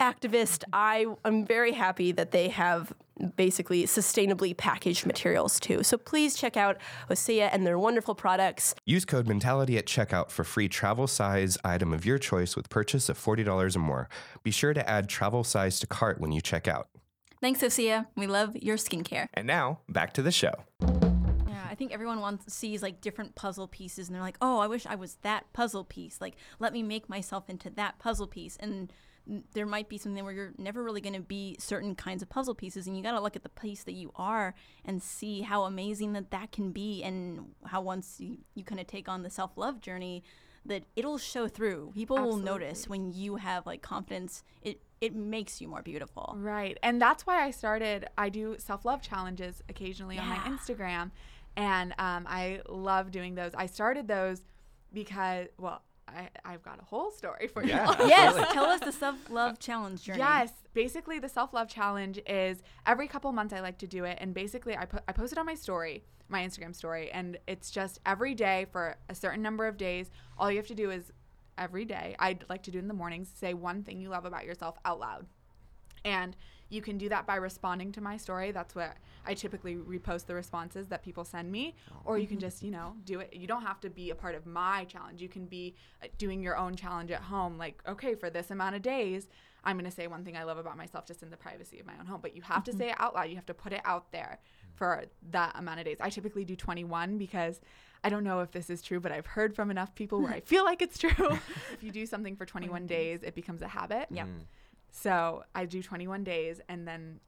[0.00, 2.92] activist, I am very happy that they have
[3.36, 5.82] basically sustainably packaged materials too.
[5.82, 6.78] So please check out
[7.10, 8.74] Osea and their wonderful products.
[8.86, 13.08] Use code MENTALITY at checkout for free travel size item of your choice with purchase
[13.08, 14.08] of $40 or more.
[14.42, 16.88] Be sure to add travel size to cart when you check out.
[17.40, 18.06] Thanks, Osea.
[18.16, 19.28] We love your skincare.
[19.34, 21.07] And now, back to the show.
[21.78, 24.66] Yeah, I think everyone wants sees like different puzzle pieces, and they're like, "Oh, I
[24.66, 26.20] wish I was that puzzle piece.
[26.20, 28.92] Like, let me make myself into that puzzle piece." And
[29.52, 32.54] there might be something where you're never really going to be certain kinds of puzzle
[32.54, 35.64] pieces, and you got to look at the piece that you are and see how
[35.64, 39.30] amazing that that can be, and how once you, you kind of take on the
[39.30, 40.24] self love journey,
[40.64, 41.92] that it'll show through.
[41.94, 44.42] People will notice when you have like confidence.
[44.62, 46.34] It it makes you more beautiful.
[46.36, 46.76] Right.
[46.82, 51.10] And that's why I started, I do self love challenges occasionally on my Instagram.
[51.58, 53.50] And um, I love doing those.
[53.52, 54.42] I started those
[54.92, 57.70] because, well, I, I've got a whole story for you.
[57.70, 57.94] Yeah.
[58.08, 60.20] Yes, tell us the self love challenge journey.
[60.20, 64.18] Yes, basically the self love challenge is every couple months I like to do it,
[64.20, 67.72] and basically I put I post it on my story, my Instagram story, and it's
[67.72, 70.10] just every day for a certain number of days.
[70.38, 71.12] All you have to do is
[71.58, 72.14] every day.
[72.20, 73.28] I'd like to do in the mornings.
[73.34, 75.26] Say one thing you love about yourself out loud,
[76.04, 76.36] and
[76.70, 78.50] you can do that by responding to my story.
[78.50, 81.74] That's what I typically repost the responses that people send me.
[82.04, 83.32] Or you can just, you know, do it.
[83.32, 85.22] You don't have to be a part of my challenge.
[85.22, 87.58] You can be uh, doing your own challenge at home.
[87.58, 89.28] Like, okay, for this amount of days,
[89.64, 91.86] I'm going to say one thing I love about myself just in the privacy of
[91.86, 92.20] my own home.
[92.22, 93.28] But you have to say it out loud.
[93.28, 94.38] You have to put it out there
[94.74, 95.98] for that amount of days.
[96.00, 97.60] I typically do 21 because
[98.04, 100.40] I don't know if this is true, but I've heard from enough people where I
[100.44, 101.10] feel like it's true.
[101.72, 104.06] if you do something for 21 days, it becomes a habit.
[104.10, 104.26] Yeah.
[104.26, 104.44] Mm.
[104.90, 107.20] So I do 21 days and then.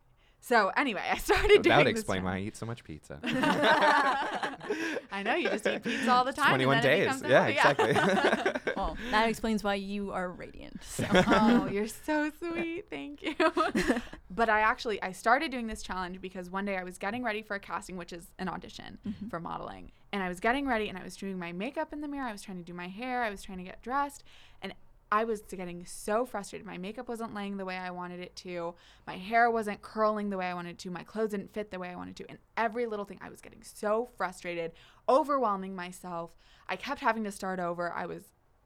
[0.42, 3.20] So anyway, I started That would explain why I eat so much pizza.
[5.12, 6.48] I know you just eat pizza all the time.
[6.48, 7.22] 21 and then It days.
[7.28, 8.60] Yeah, exactly.
[8.76, 10.82] Well, that explains why you are radiant.
[10.82, 11.04] So.
[11.12, 12.86] oh, you're so sweet.
[12.88, 13.34] Thank you.
[14.30, 17.42] but I actually I started doing this challenge because one day I was getting ready
[17.42, 19.28] for a casting, which is an audition mm-hmm.
[19.28, 19.92] for modeling.
[20.12, 22.26] And I was getting ready and I was doing my makeup in the mirror.
[22.26, 23.22] I was trying to do my hair.
[23.22, 24.24] I was trying to get dressed.
[24.62, 24.72] And
[25.12, 26.66] I was getting so frustrated.
[26.66, 28.74] My makeup wasn't laying the way I wanted it to.
[29.06, 30.90] My hair wasn't curling the way I wanted to.
[30.90, 32.26] My clothes didn't fit the way I wanted to.
[32.28, 34.72] And every little thing, I was getting so frustrated,
[35.08, 36.30] overwhelming myself.
[36.68, 37.92] I kept having to start over.
[37.92, 38.22] I was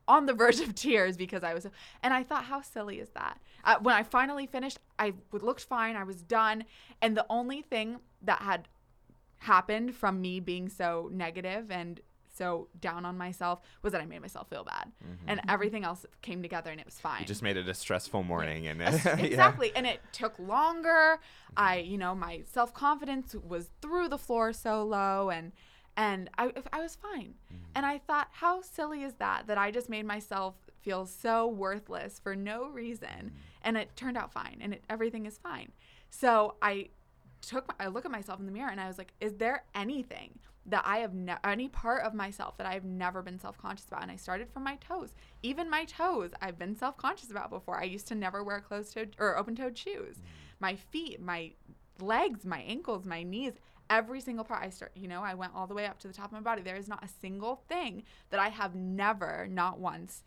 [0.06, 1.66] on the verge of tears because I was,
[2.02, 3.40] and I thought, how silly is that?
[3.64, 5.96] Uh, when I finally finished, I looked fine.
[5.96, 6.64] I was done.
[7.00, 8.68] And the only thing that had
[9.38, 12.00] happened from me being so negative and
[12.34, 14.90] so down on myself was that I made myself feel bad.
[15.02, 15.28] Mm-hmm.
[15.28, 17.20] And everything else came together and it was fine.
[17.20, 19.72] You just made it a stressful morning, and exactly.
[19.74, 21.20] And it took longer.
[21.56, 25.52] I you know my self-confidence was through the floor so low and
[25.96, 27.34] and i, I was fine.
[27.52, 27.64] Mm-hmm.
[27.76, 32.18] And i thought how silly is that that i just made myself feel so worthless
[32.18, 33.36] for no reason mm-hmm.
[33.62, 35.70] and it turned out fine and it, everything is fine.
[36.10, 36.88] So i
[37.40, 39.64] took my, i look at myself in the mirror and i was like is there
[39.74, 44.02] anything that i have ne- any part of myself that i've never been self-conscious about
[44.02, 47.84] and i started from my toes even my toes i've been self-conscious about before i
[47.84, 50.22] used to never wear closed-toed or open-toed shoes mm.
[50.60, 51.50] my feet my
[52.00, 53.52] legs my ankles my knees
[53.90, 56.14] every single part i start you know i went all the way up to the
[56.14, 59.78] top of my body there is not a single thing that i have never not
[59.78, 60.24] once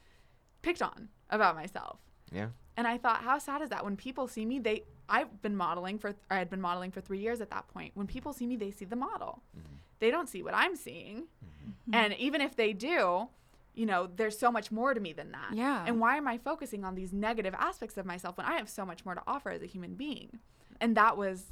[0.62, 2.00] picked on about myself
[2.32, 2.50] yeah.
[2.76, 3.84] and I thought, how sad is that?
[3.84, 7.20] When people see me, they I've been modeling for I had been modeling for three
[7.20, 7.92] years at that point.
[7.96, 9.42] When people see me, they see the model.
[9.58, 9.76] Mm-hmm.
[10.00, 11.24] They don't see what I'm seeing.
[11.44, 11.94] Mm-hmm.
[11.94, 13.30] And even if they do,
[13.74, 15.56] you know, there's so much more to me than that.
[15.56, 15.84] Yeah.
[15.86, 18.86] And why am I focusing on these negative aspects of myself when I have so
[18.86, 20.40] much more to offer as a human being?
[20.82, 21.46] And that was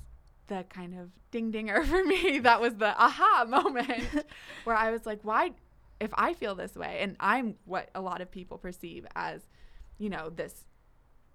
[0.48, 2.40] the kind of ding dinger for me.
[2.40, 4.04] That was the aha moment
[4.64, 5.52] where I was like, why
[6.00, 9.42] if I feel this way and I'm what a lot of people perceive as,
[9.98, 10.66] you know, this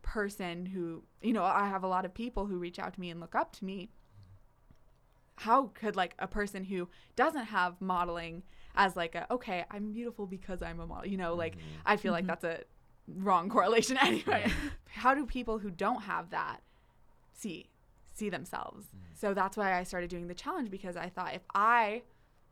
[0.03, 3.11] person who, you know, I have a lot of people who reach out to me
[3.11, 3.91] and look up to me.
[5.41, 8.43] How could like a person who doesn't have modeling
[8.75, 11.67] as like a okay, I'm beautiful because I'm a model, you know, like mm-hmm.
[11.87, 12.29] I feel like mm-hmm.
[12.29, 12.61] that's a
[13.09, 14.51] wrong correlation anyway.
[14.91, 16.59] How do people who don't have that
[17.33, 17.71] see
[18.13, 18.85] see themselves?
[18.85, 19.19] Mm.
[19.19, 22.03] So that's why I started doing the challenge because I thought if I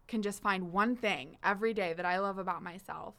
[0.06, 3.14] can just find one thing every day that I love about myself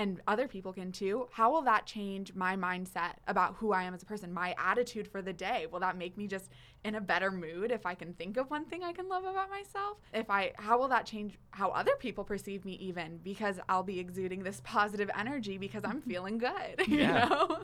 [0.00, 3.92] and other people can too, how will that change my mindset about who I am
[3.92, 5.66] as a person, my attitude for the day?
[5.70, 6.50] Will that make me just
[6.84, 9.50] in a better mood if I can think of one thing I can love about
[9.50, 9.98] myself?
[10.14, 13.98] If I how will that change how other people perceive me even because I'll be
[13.98, 16.10] exuding this positive energy because I'm mm-hmm.
[16.10, 17.26] feeling good, you Yeah.
[17.28, 17.58] know?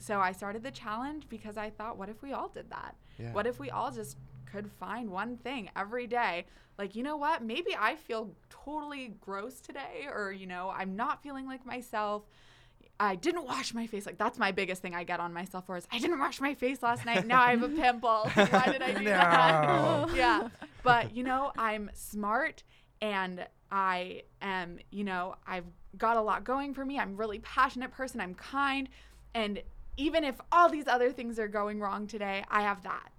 [0.00, 2.96] So I started the challenge because I thought what if we all did that?
[3.18, 3.32] Yeah.
[3.32, 4.16] What if we all just
[4.50, 6.46] could find one thing every day?
[6.78, 7.42] Like, you know what?
[7.42, 12.22] Maybe I feel totally gross today, or, you know, I'm not feeling like myself.
[13.00, 14.06] I didn't wash my face.
[14.06, 16.54] Like, that's my biggest thing I get on myself for is I didn't wash my
[16.54, 17.26] face last night.
[17.26, 18.28] Now I have a pimple.
[18.34, 20.14] Why did I do that?
[20.14, 20.48] yeah.
[20.82, 22.62] But, you know, I'm smart
[23.00, 26.98] and I am, you know, I've got a lot going for me.
[26.98, 28.20] I'm a really passionate person.
[28.20, 28.88] I'm kind.
[29.34, 29.62] And
[29.96, 33.10] even if all these other things are going wrong today, I have that.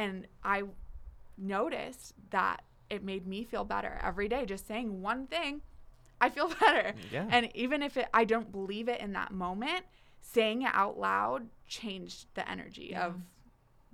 [0.00, 0.62] And I
[1.36, 4.46] noticed that it made me feel better every day.
[4.46, 5.60] Just saying one thing,
[6.22, 6.94] I feel better.
[7.12, 7.26] Yeah.
[7.30, 9.84] And even if it, I don't believe it in that moment,
[10.22, 13.16] saying it out loud changed the energy of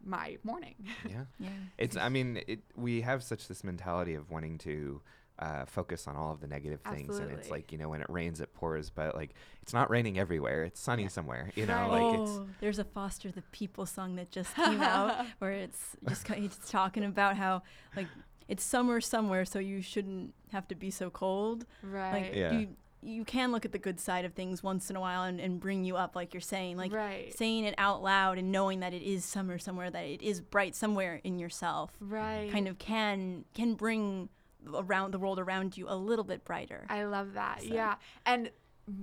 [0.04, 0.76] my morning.
[1.10, 1.24] Yeah.
[1.40, 1.48] Yeah.
[1.76, 1.96] It's.
[1.96, 2.60] I mean, it.
[2.76, 5.00] We have such this mentality of wanting to.
[5.38, 8.08] Uh, focus on all of the negative things, and it's like you know when it
[8.08, 8.88] rains, it pours.
[8.88, 11.50] But like it's not raining everywhere; it's sunny somewhere.
[11.54, 11.90] You know, Right.
[11.90, 15.94] like it's oh, there's a Foster the People song that just came out where it's
[16.08, 17.62] just ki- he's talking about how
[17.94, 18.06] like
[18.48, 21.66] it's summer somewhere, so you shouldn't have to be so cold.
[21.82, 22.12] right.
[22.12, 22.52] Like Yeah.
[22.58, 22.68] you
[23.02, 25.60] you can look at the good side of things once in a while and, and
[25.60, 27.32] bring you up, like you're saying, like right.
[27.36, 30.74] saying it out loud and knowing that it is summer somewhere, that it is bright
[30.74, 32.50] somewhere in yourself, right.
[32.50, 34.30] kind of can can bring
[34.74, 36.86] around the world around you a little bit brighter.
[36.88, 37.60] I love that.
[37.62, 37.96] So- Yeah.
[38.24, 38.50] And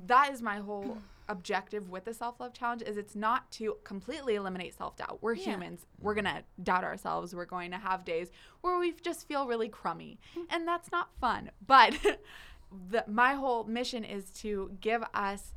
[0.08, 0.98] that is my whole
[1.30, 5.20] objective with the self-love challenge is it's not to completely eliminate self-doubt.
[5.22, 5.52] We're Yeah.
[5.54, 5.86] humans.
[6.00, 7.34] We're going to doubt ourselves.
[7.34, 8.30] We're going to have days
[8.62, 10.20] where we just feel really crummy.
[10.32, 10.42] Mm-hmm.
[10.50, 11.52] And that's not fun.
[11.66, 11.96] But
[12.90, 15.54] the, my whole mission is to give us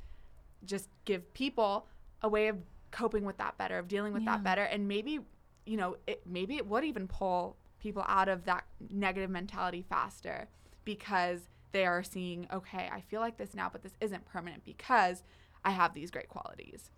[0.65, 1.87] just give people
[2.23, 2.59] a way of
[2.91, 4.33] coping with that better, of dealing with Yeah.
[4.37, 5.21] that better, and maybe,
[5.67, 7.57] you know, it, maybe it would even pull
[7.87, 10.49] people out of that negative mentality faster
[10.85, 15.23] because they are seeing, okay, I feel like this now, but this isn't permanent because
[15.65, 16.91] I have these great qualities.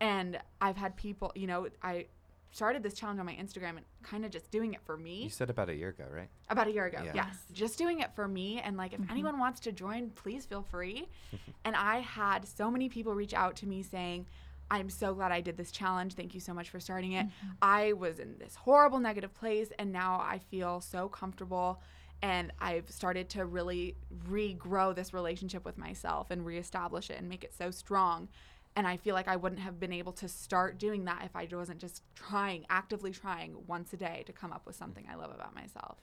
[0.00, 2.06] And I've had people, you know, I
[2.50, 5.30] started this challenge on my Instagram and kind of just doing it for me You
[5.30, 6.28] said about a year ago, right?
[6.50, 7.12] about a year ago Yeah.
[7.14, 9.10] yes just doing it for me and like if mm-hmm.
[9.10, 11.08] anyone wants to join please feel free
[11.64, 14.26] and i had so many people reach out to me saying
[14.72, 16.14] i'm so glad i did this challenge.
[16.14, 17.26] Thank you so much for starting it.
[17.26, 17.48] Mm-hmm.
[17.62, 21.80] I was in this horrible negative place and now i feel so comfortable
[22.22, 23.96] and i've started to really
[24.28, 28.28] regrow this relationship with myself and reestablish it and make it so strong.
[28.74, 31.46] And I feel like I wouldn't have been able to start doing that if I
[31.52, 35.30] wasn't just trying, actively trying once a day to come up with something I love
[35.30, 35.98] about myself.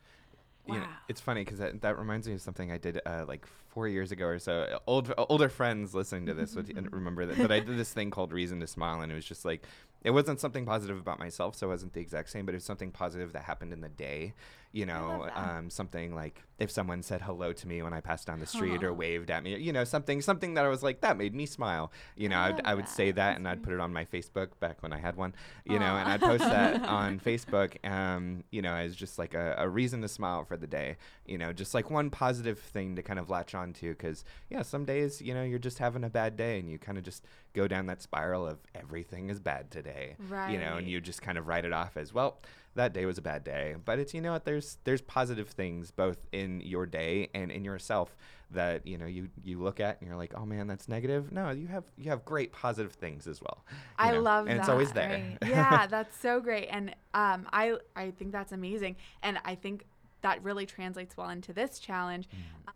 [0.74, 3.46] You know, it's funny because that, that reminds me of something I did uh, like
[3.70, 4.80] four years ago or so.
[4.88, 7.38] Old older friends listening to this would remember that.
[7.38, 9.64] But I did this thing called Reason to Smile, and it was just like
[10.04, 12.64] it wasn't something positive about myself, so it wasn't the exact same, but it was
[12.64, 14.34] something positive that happened in the day.
[14.72, 18.40] You know, um, something like if someone said hello to me when I passed down
[18.40, 21.18] the street or waved at me, you know, something something that I was like that
[21.18, 21.92] made me smile.
[22.16, 23.20] You know, I I'd, I would say that.
[23.20, 25.34] that, and I'd put it on my Facebook back when I had one.
[25.66, 27.84] You know, and I'd post that on Facebook.
[27.88, 30.98] Um, you know, as just like a, a reason to smile for the day.
[31.26, 34.62] You know, just like one positive thing to kind of latch on to, because yeah,
[34.64, 37.26] some days you know you're just having a bad day, and you kind of just
[37.54, 40.16] go down that spiral of everything is bad today.
[40.52, 42.40] You know, and you just kind of write it off as well.
[42.76, 45.92] That day was a bad day, but it's you know what there's there's positive things
[45.92, 48.16] both in your day and in yourself
[48.52, 51.52] that you know you you look at and you're like oh man that's negative no
[51.52, 53.64] you have you have great positive things as well
[53.98, 54.64] I know, love and that.
[54.64, 55.38] it's always there right.
[55.50, 56.68] yeah, that's so great.
[56.68, 58.96] And um, I, I think that's amazing.
[59.22, 59.86] And I think
[60.22, 62.28] that really translates well into this challenge.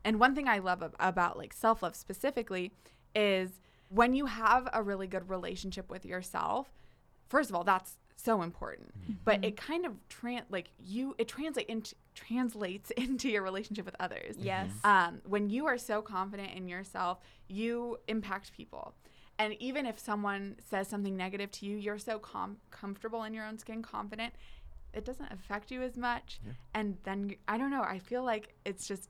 [0.03, 2.71] And one thing I love ab- about like self love specifically
[3.15, 6.71] is when you have a really good relationship with yourself,
[7.29, 8.89] first of all, that's so important.
[8.99, 9.13] Mm-hmm.
[9.25, 9.43] But mm-hmm.
[9.45, 14.35] it kind of tran like you it translate into translates into your relationship with others.
[14.35, 14.45] Mm-hmm.
[14.45, 14.71] Yes.
[14.83, 18.95] Um, when you are so confident in yourself, you impact people.
[19.39, 23.45] And even if someone says something negative to you, you're so com- comfortable in your
[23.45, 24.33] own skin, confident,
[24.93, 26.39] it doesn't affect you as much.
[26.75, 29.09] And then I don't know, I feel like it's just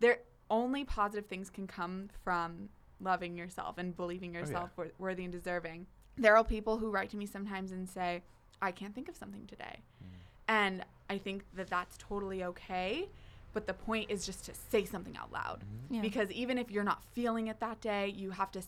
[0.00, 0.18] there
[0.50, 2.68] only positive things can come from
[3.00, 4.40] loving yourself and believing oh, yeah.
[4.40, 5.86] yourself wor- worthy and deserving.
[6.18, 8.22] There are people who write to me sometimes and say,
[8.60, 9.78] I can't think of something today.
[10.02, 10.06] Mm.
[10.48, 13.08] And I think that that's totally okay.
[13.52, 15.60] But the point is just to say something out loud.
[15.60, 15.94] Mm-hmm.
[15.94, 16.00] Yeah.
[16.02, 18.62] Because even if you're not feeling it that day, you have to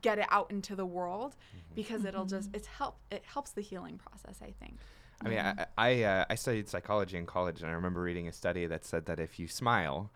[0.00, 1.74] get it out into the world mm-hmm.
[1.74, 2.56] because it'll just mm-hmm.
[2.56, 4.78] it's help it helps the healing process, I think.
[5.24, 8.32] I mean, I I, uh, I studied psychology in college, and I remember reading a
[8.32, 10.10] study that said that if you smile,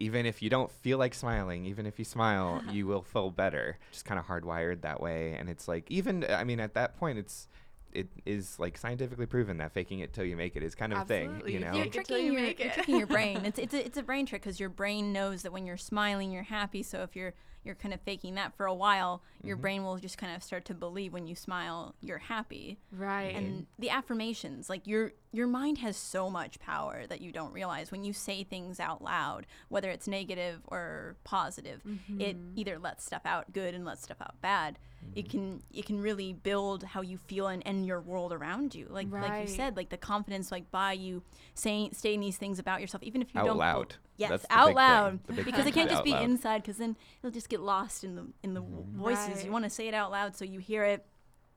[0.00, 3.78] even if you don't feel like smiling, even if you smile, you will feel better.
[3.92, 6.98] Just kind of hardwired that way, and it's like even uh, I mean, at that
[6.98, 7.46] point, it's
[7.92, 11.00] it is like scientifically proven that faking it till you make it is kind of
[11.00, 11.42] a thing.
[11.46, 13.44] You know, You're Fake it till tricking you your, make you're tricking your brain.
[13.44, 16.30] It's it's a, it's a brain trick because your brain knows that when you're smiling,
[16.30, 16.82] you're happy.
[16.82, 17.34] So if you're
[17.64, 19.62] you're kind of faking that for a while, your mm-hmm.
[19.62, 22.78] brain will just kind of start to believe when you smile, you're happy.
[22.90, 23.34] Right.
[23.34, 23.36] Mm-hmm.
[23.36, 27.92] And the affirmations, like your your mind has so much power that you don't realize
[27.92, 31.82] when you say things out loud, whether it's negative or positive.
[32.18, 32.52] It mm-hmm.
[32.56, 34.78] either lets stuff out good and lets stuff out bad.
[35.14, 38.86] It can it can really build how you feel and, and your world around you.
[38.88, 41.22] Like like you said, like the confidence like by you
[41.54, 43.94] saying saying these things about yourself, even if you Out don't bel- loud.
[44.20, 44.76] Yes, That's out big thing.
[44.76, 45.18] loud.
[45.44, 46.24] Because it can't just be loud.
[46.24, 48.98] inside because then it'll just get lost in the in the Mm-hmm.
[48.98, 49.28] voices.
[49.36, 49.44] Right.
[49.46, 51.06] You want to say it out loud so you hear it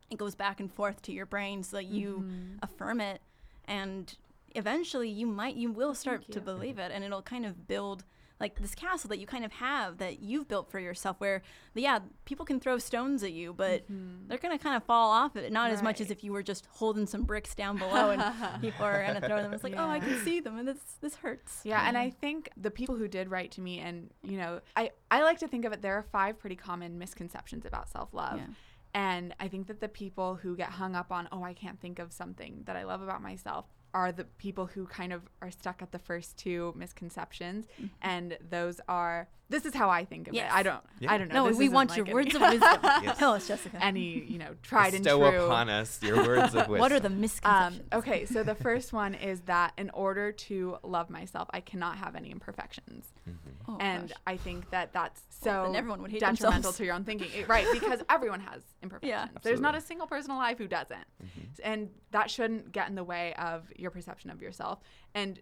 [0.10, 2.58] it goes back and forth to your brain so that you Mm-hmm.
[2.64, 3.22] affirm it
[3.66, 4.16] and
[4.56, 8.04] eventually you might you will start to believe it and it'll kind of build
[8.44, 11.42] like this castle that you kind of have that you've built for yourself where
[11.76, 13.84] yeah people can throw stones at you but
[14.28, 16.12] they're going to kind of fall off it not as much as Mm-hmm.
[16.18, 18.22] If you were just holding some bricks down below and
[18.62, 20.82] people are going to throw them it's like oh i can see them and this
[21.02, 24.38] this hurts Yeah, and I think the people who did write to me, and you
[24.38, 25.82] know, I I like to think of it.
[25.82, 28.48] There are five pretty common misconceptions about self love, Yeah.
[28.94, 32.00] and I think that the people who get hung up on, oh, I can't think
[32.00, 35.82] of something that I love about myself, are the people who kind of are stuck
[35.82, 37.88] at the first two misconceptions, mm-hmm.
[38.02, 39.28] and those are.
[39.54, 40.52] This is how I think of Yes.
[40.52, 40.56] it.
[40.56, 40.82] I don't.
[41.08, 41.44] I don't know.
[41.44, 43.18] no This we want like your any- words of wisdom Yes.
[43.20, 45.46] tell us jessica Any you know tried and Bestow true.
[45.46, 46.80] upon us your words of wisdom.
[46.84, 50.78] what are the Um, misconceptions okay, so the first one is that in order to
[50.82, 53.14] love myself, I cannot have any imperfections.
[53.68, 54.18] Oh, and gosh.
[54.26, 56.78] I think that that's so then everyone would hate detrimental themselves.
[56.78, 57.68] to your own thinking, Eh, right?
[57.72, 59.10] Because everyone has imperfections.
[59.10, 61.06] Yeah, There's not a single person alive who doesn't,
[61.64, 64.80] and that shouldn't get in the way of your perception of yourself.
[65.14, 65.40] And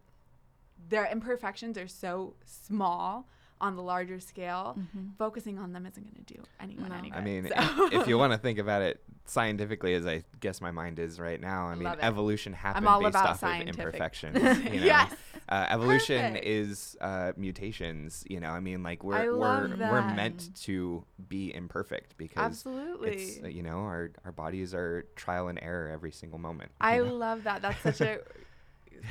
[0.89, 3.29] their imperfections are so small
[3.61, 4.77] on the larger scale,
[5.17, 6.95] focusing on them isn't going to do anyone No.
[6.95, 7.17] any good.
[7.19, 10.59] I mean, So- if, if you want to think about it scientifically, as I guess
[10.59, 13.79] my mind is right now, I mean, evolution happened based about off of scientific.
[13.79, 14.37] imperfections.
[14.71, 14.85] You know?
[14.85, 15.13] Yes.
[15.47, 16.45] Uh, evolution Perfect.
[16.45, 18.23] is uh, mutations.
[18.27, 23.11] You know, I mean, like we're we're love we're meant to be imperfect because Absolutely.
[23.11, 26.71] it's uh, you know our our bodies are trial and error every single moment.
[26.79, 27.03] I know?
[27.15, 27.61] love that.
[27.61, 28.19] That's such a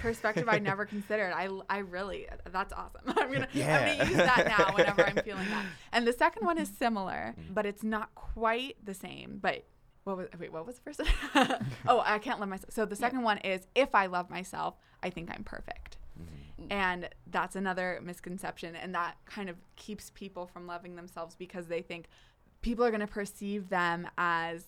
[0.02, 1.32] perspective I never considered.
[1.34, 3.02] I, I really, that's awesome.
[3.06, 3.96] I'm gonna, Yeah.
[3.96, 5.64] gonna use that now whenever I'm feeling that.
[5.92, 7.54] And the second one is similar, Mm-hmm.
[7.54, 9.38] but it's not quite the same.
[9.40, 9.64] But
[10.04, 10.52] what was wait?
[10.52, 11.00] What was the first
[11.32, 11.66] one?
[11.88, 12.72] oh, I can't love myself.
[12.72, 15.98] So the second one is if I love myself, I think I'm perfect.
[16.20, 16.72] Mm-hmm.
[16.72, 21.82] And that's another misconception, and that kind of keeps people from loving themselves because they
[21.82, 22.06] think
[22.62, 24.64] people are going to perceive them as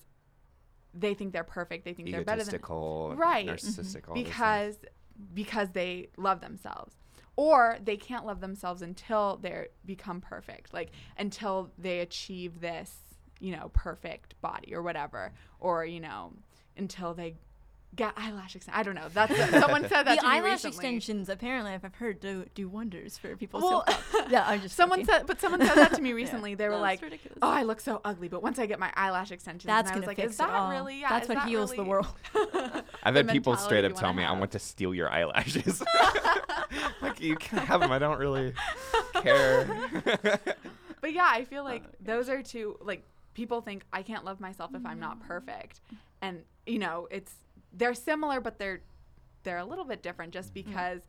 [0.94, 1.84] they think they're perfect.
[1.84, 3.46] They think they're better than egotistical, Right.
[3.46, 4.28] narcissistic, all those things.
[4.28, 4.76] because
[5.34, 6.96] because they love themselves.
[7.36, 12.98] Or they can't love themselves until they become perfect like until they achieve this
[13.40, 16.32] you know perfect body or whatever or you know
[16.76, 17.34] until they
[17.94, 20.76] get eyelash extension i don't know that's someone said that the to me eyelash recently.
[20.76, 25.00] extensions, apparently, I've heard do do wonders for people's Well, self Yeah, I'm just someone
[25.00, 25.14] joking.
[25.14, 27.38] said but someone said that to me recently they were That's like ridiculous.
[27.42, 30.00] oh i look so ugly but once i get my eyelash extensions That's and I
[30.00, 30.70] was gonna like fix is that it all.
[30.70, 32.06] really yeah That's what that heals the world.
[33.02, 35.82] I've had people straight up tell wanna me, "I want to steal your eyelashes."
[37.02, 37.90] like you can have them.
[37.92, 38.54] I don't really
[39.14, 39.66] care.
[41.02, 44.40] But yeah, I feel like oh, those are two like people think I can't love
[44.40, 45.26] myself if I'm not mm.
[45.26, 45.80] perfect.
[46.22, 47.34] And you know, it's
[47.72, 48.80] they're similar but they're
[49.42, 51.02] they're a little bit different just because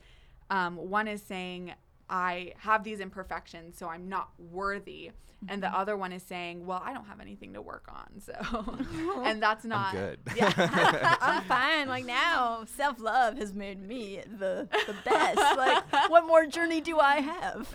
[0.49, 1.73] um, one is saying
[2.13, 5.11] I have these imperfections so I'm not worthy
[5.49, 5.75] and the mm-hmm.
[5.75, 8.03] other one is saying, well, I don't have anything to work on.
[8.23, 8.33] So
[9.25, 10.19] and that's not I'm good.
[10.35, 10.53] Yeah.
[11.21, 11.89] I'm fine.
[11.89, 15.37] Like now, self love has made me the the best.
[15.37, 17.67] Like, what more journey do I have?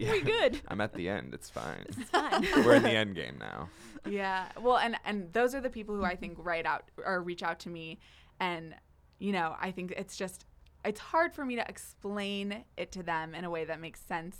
[0.00, 0.60] We're good.
[0.68, 1.34] I'm at the end.
[1.34, 1.86] It's fine.
[1.88, 2.46] It's fine.
[2.64, 3.68] We're in the end game now.
[4.08, 7.42] yeah well and and those are the people who i think write out or reach
[7.42, 7.98] out to me
[8.38, 8.74] and
[9.18, 10.44] you know i think it's just
[10.84, 14.36] it's hard for me to explain it to them in a way that makes sense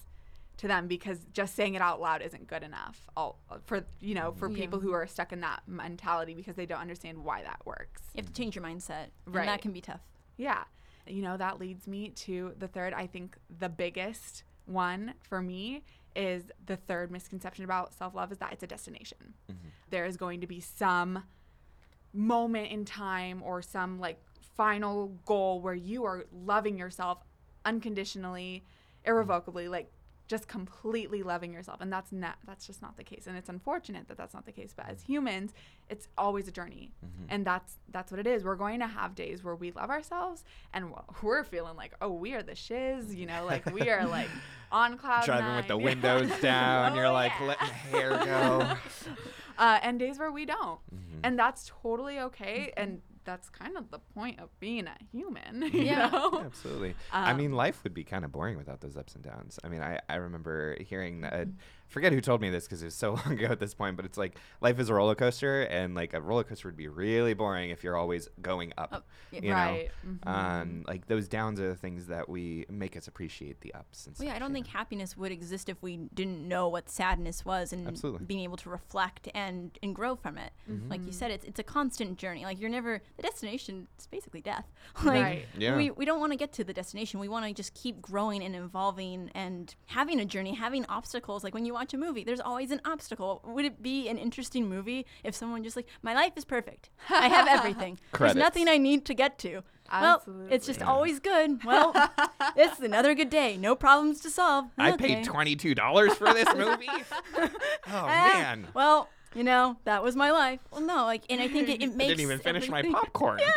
[0.58, 4.32] to them because just saying it out loud isn't good enough all for you know
[4.32, 4.56] for Yeah.
[4.56, 8.18] people who are stuck in that mentality because they don't understand why that works You
[8.22, 9.46] have to change your mindset, and Right.
[9.46, 10.00] that can be tough.
[10.36, 10.64] yeah.
[11.06, 12.94] You know, that leads me to the third.
[12.94, 15.82] I think the biggest one for me
[16.16, 19.34] is the third misconception about self love is that it's a destination.
[19.52, 19.68] Mm-hmm.
[19.90, 21.24] There is going to be some
[22.14, 24.18] moment in time or some like
[24.56, 27.18] final goal where you are loving yourself
[27.64, 28.64] unconditionally,
[29.04, 29.90] irrevocably, like
[30.26, 31.80] just completely loving yourself.
[31.80, 33.26] And that's not that's just not the case.
[33.26, 34.72] And it's unfortunate that that's not the case.
[34.74, 35.52] But as humans
[35.90, 36.92] it's always a journey.
[37.28, 38.42] And that's that's what it is.
[38.42, 42.32] We're going to have days where we love ourselves and we're feeling like oh we
[42.32, 43.44] are the shiz you know?
[43.44, 44.28] Like we are like
[44.72, 46.92] on cloud Driving with the windows down.
[46.92, 47.46] Oh, you're like yeah.
[47.46, 48.76] letting hair go.
[49.58, 50.80] uh, and days where we don't.
[50.94, 51.20] Mm-hmm.
[51.22, 52.72] and that's totally okay.
[52.78, 56.08] And that's kind of the point of being a human you Yeah.
[56.08, 56.94] know Absolutely.
[57.12, 59.58] I Um, mean, life would be kind of boring without those ups and downs.
[59.64, 61.48] I mean, I, I remember hearing that.
[61.94, 64.04] Forget who told me this because it was so long ago at this point, but
[64.04, 67.34] it's like life is a roller coaster, and like a roller coaster would be really
[67.34, 68.92] boring if you're always going up.
[68.92, 69.40] Up, yeah.
[69.42, 70.26] You right know, Mhm.
[70.28, 74.16] um, like those downs are the things that we make us appreciate the ups and
[74.18, 74.72] Well, yeah, I don't think know?
[74.72, 78.26] happiness would exist if we didn't know what sadness was and Absolutely.
[78.26, 80.52] being able to reflect and and grow from it.
[80.88, 82.44] Like you said, it's it's a constant journey.
[82.44, 83.86] Like you're never the destination.
[83.94, 84.66] It's basically death.
[85.04, 85.46] like Right.
[85.56, 85.76] Yeah.
[85.76, 87.20] we we don't want to get to the destination.
[87.20, 91.44] We want to just keep growing and evolving and having a journey, having obstacles.
[91.44, 93.42] Like when you watch a movie, there's always an obstacle.
[93.44, 97.28] Would it be an interesting movie if someone just like my life is perfect, I
[97.28, 99.62] have everything, there's nothing I need to get to.
[99.92, 100.84] Well, it's just Absolutely.
[100.84, 101.62] always good.
[101.64, 101.92] Well,
[102.56, 103.58] it's another good day.
[103.58, 104.64] No problems to solve.
[104.78, 105.16] I Okay.
[105.16, 106.88] paid twenty two dollars for this movie.
[107.36, 107.48] oh
[107.86, 108.66] Ah, man.
[108.72, 110.60] Well, you know, that was my life.
[110.70, 112.08] Well, no, like, and I think it, it I makes.
[112.08, 113.40] didn't even finish my everything- popcorn.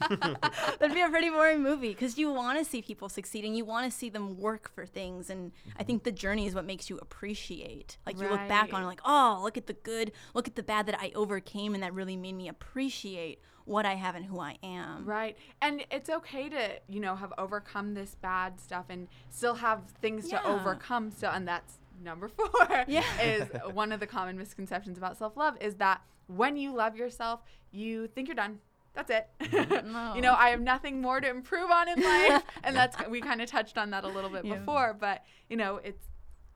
[0.78, 3.54] That'd be a pretty boring movie because you want to see people succeeding.
[3.54, 5.86] You want to see them work for things, and I mm-hmm.
[5.86, 7.98] think the journey is what makes you appreciate.
[8.06, 10.62] Like you look back on, it like, oh, look at the good, look at the
[10.62, 14.40] bad that I overcame, and that really made me appreciate what I have and who
[14.40, 15.04] I am.
[15.04, 15.36] Right.
[15.60, 20.30] And it's okay to, you know, have overcome this bad stuff and still have things
[20.30, 20.40] Yeah.
[20.40, 23.02] to overcome So, and that's number 4 Yeah.
[23.22, 27.40] is one of the common misconceptions about self-love is that when you love yourself,
[27.70, 28.58] you think you're done.
[28.94, 29.28] That's it.
[29.40, 29.92] Mm-hmm.
[29.92, 30.14] No.
[30.14, 33.40] you know, I have nothing more to improve on in life and that's we kind
[33.40, 34.56] of touched on that a little bit Yeah.
[34.56, 36.08] before, but you know, it's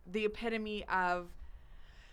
[0.06, 1.28] the epitome of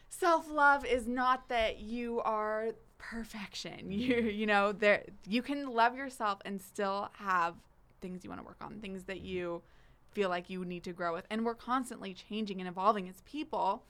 [0.10, 6.40] self-love is not that you are perfection you you know there you can love yourself
[6.44, 7.56] and still have
[8.02, 9.26] things you want to work on things that mm-hmm.
[9.26, 9.62] you
[10.12, 11.26] feel like you need to grow with.
[11.30, 13.84] And we're constantly changing and evolving as people.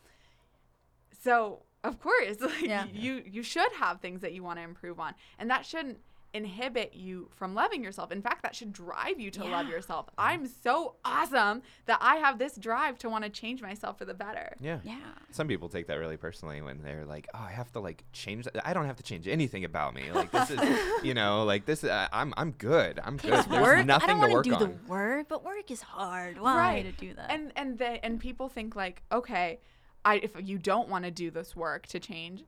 [1.21, 2.85] So, of course, like Yeah.
[2.91, 5.13] you you should have things that you want to improve on.
[5.37, 5.99] And that shouldn't
[6.33, 8.11] inhibit you from loving yourself.
[8.11, 10.07] In fact, that should drive you to love yourself.
[10.17, 14.13] I'm so awesome that I have this drive to want to change myself for the
[14.13, 14.55] better.
[14.59, 14.79] Yeah.
[14.83, 14.97] Yeah.
[15.31, 18.45] Some people take that really personally when they're like, "Oh, I have to like change.
[18.45, 18.67] That.
[18.67, 20.11] I don't have to change anything about me.
[20.11, 20.59] Like this is,
[21.03, 21.83] you know, like this.
[21.83, 22.99] Uh, I'm I'm good.
[23.03, 23.31] I'm good.
[23.33, 23.85] Takes There's work.
[23.85, 26.39] nothing I don't to work want to do on." the work, but work is hard.
[26.39, 26.83] Why Right.
[26.85, 27.31] to do that?
[27.31, 29.59] And and they and people think like, okay,
[30.05, 32.43] I if you don't want to do this work to change,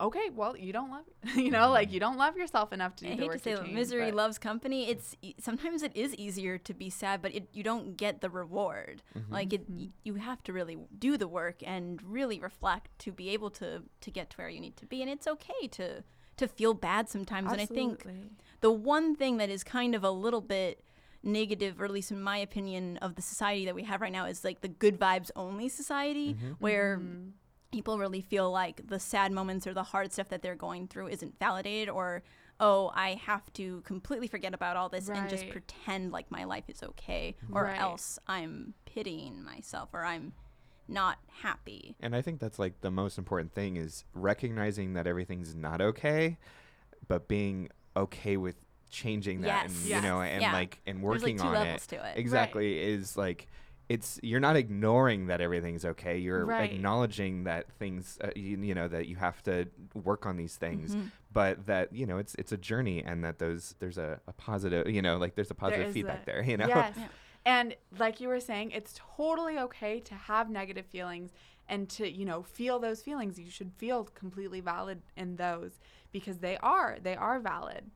[0.00, 1.04] okay, well you don't love
[1.36, 1.94] you know like mm-hmm.
[1.94, 3.74] you don't love yourself enough to do I the hate work to say that change,
[3.74, 4.88] misery but- loves company.
[4.88, 8.30] It's e- sometimes it is easier to be sad, but it, you don't get the
[8.30, 9.02] reward.
[9.16, 9.32] Mm-hmm.
[9.32, 9.78] Like it, Mm-hmm.
[9.84, 13.82] y- you have to really do the work and really reflect to be able to
[14.00, 15.02] to get to where you need to be.
[15.02, 16.04] And it's okay to
[16.36, 17.50] to feel bad sometimes.
[17.50, 18.06] And I think
[18.60, 20.82] the one thing that is kind of a little bit
[21.22, 24.26] negative, or at least in my opinion, of the society that we have right now
[24.26, 26.52] is like the good vibes only society, mm-hmm.
[26.58, 27.00] where
[27.76, 31.08] people really feel like the sad moments or the hard stuff that they're going through
[31.08, 32.22] isn't validated, or
[32.58, 36.64] oh, I have to completely forget about all this and just pretend like my life
[36.68, 37.54] is okay, mm-hmm.
[37.54, 37.78] or Right.
[37.78, 40.32] else I'm pitying myself or I'm
[40.88, 41.96] not happy.
[42.00, 46.38] And I think that's like the most important thing is recognizing that everything's not okay,
[47.06, 48.56] but being okay with
[48.88, 49.96] changing that and Yes.
[49.96, 50.54] you know and Yeah.
[50.54, 51.88] like and There's, like, working two on levels it.
[51.88, 52.16] to it.
[52.16, 53.48] Exactly is like
[53.88, 56.18] it's you're not ignoring that everything's okay.
[56.18, 56.72] You're Right.
[56.72, 60.94] acknowledging that things uh, you, you know that you have to work on these things,
[60.94, 61.06] Mm-hmm.
[61.32, 64.88] but that you know it's it's a journey and that those there's a, a positive
[64.88, 66.42] you know like there's a positive is feedback a- there.
[66.42, 66.66] You know.
[66.68, 66.94] Yes.
[66.98, 67.08] Yeah.
[67.44, 71.30] And like you were saying, it's totally okay to have negative feelings
[71.68, 73.38] and to, you know, feel those feelings.
[73.38, 75.78] You should feel completely valid in those
[76.10, 77.88] because they are, they are valid.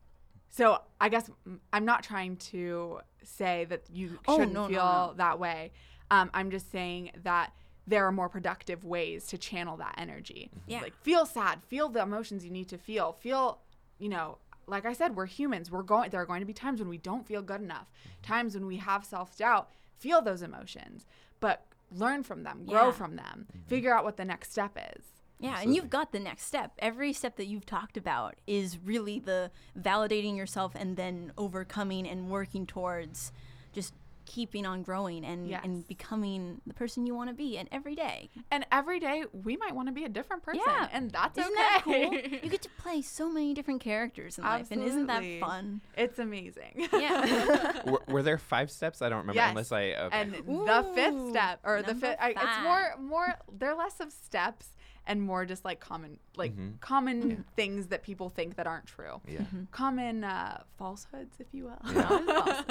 [0.50, 1.30] So I guess
[1.72, 5.14] I'm not trying to say that you Oh, shouldn't no, no, feel no.
[5.16, 5.72] that way.
[6.10, 7.52] Um, I'm just saying that
[7.86, 10.50] there are more productive ways to channel that energy.
[10.54, 10.70] Mm-hmm.
[10.70, 10.80] Yeah.
[10.82, 13.60] Like feel sad, feel the emotions you need to feel, feel,
[13.98, 15.70] you know, like I said, we're humans.
[15.70, 16.10] We're going.
[16.10, 18.22] There are going to be times when we don't feel good enough, mm-hmm.
[18.22, 19.70] times when we have self doubt.
[19.98, 21.06] Feel those emotions,
[21.40, 22.92] but learn from them, grow Yeah.
[22.92, 23.66] from them, mm-hmm.
[23.68, 25.04] figure out what the next step is.
[25.40, 26.72] Yeah, and you've got the next step.
[26.78, 32.28] Every step that you've talked about is really the validating yourself and then overcoming and
[32.30, 33.32] working towards
[33.72, 33.94] just
[34.26, 35.62] keeping on growing and, Yes.
[35.64, 38.30] and becoming the person you want to be and every day.
[38.50, 40.88] And every day we might want to be a different person, Yeah.
[40.92, 41.62] and that's Isn't okay.
[41.62, 42.38] that cool?
[42.44, 45.80] you get to play so many different characters in life, and isn't that fun?
[45.96, 46.88] it's amazing.
[46.92, 47.82] Yeah.
[47.86, 49.02] were, were there five steps?
[49.02, 49.50] I don't remember Yes.
[49.50, 50.20] unless I okay.
[50.20, 53.34] And the fifth step, or the fifth, I, it's more, more.
[53.58, 54.74] They're less of steps
[55.10, 59.20] and more just like common, like common things that people think that aren't true.
[59.26, 59.40] yeah.
[59.72, 61.92] Common uh, falsehoods, if you will.
[61.92, 62.62] Yeah.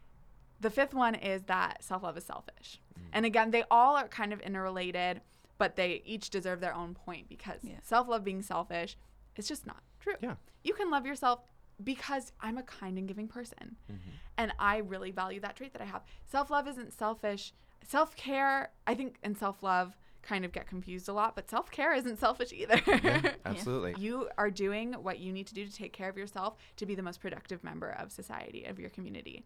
[0.60, 2.80] the fifth one is that self love is selfish.
[2.98, 3.02] Mm.
[3.12, 5.20] And again, they all are kind of interrelated,
[5.58, 7.74] but they each deserve their own point because Yeah.
[7.84, 8.96] self love being selfish
[9.36, 10.16] is just not true.
[10.20, 10.34] Yeah.
[10.64, 11.38] You can love yourself
[11.84, 13.76] because I'm a kind and giving person.
[13.88, 14.10] Mm-hmm.
[14.38, 16.02] And I really value that trait that I have.
[16.26, 17.52] Self love isn't selfish.
[17.86, 19.96] Self care, I think, and self love
[20.26, 22.80] kind of get confused a lot, but self care isn't selfish either.
[22.86, 23.94] Yeah, absolutely.
[23.98, 26.94] You are doing what you need to do to take care of yourself to be
[26.94, 29.44] the most productive member of society, of your community.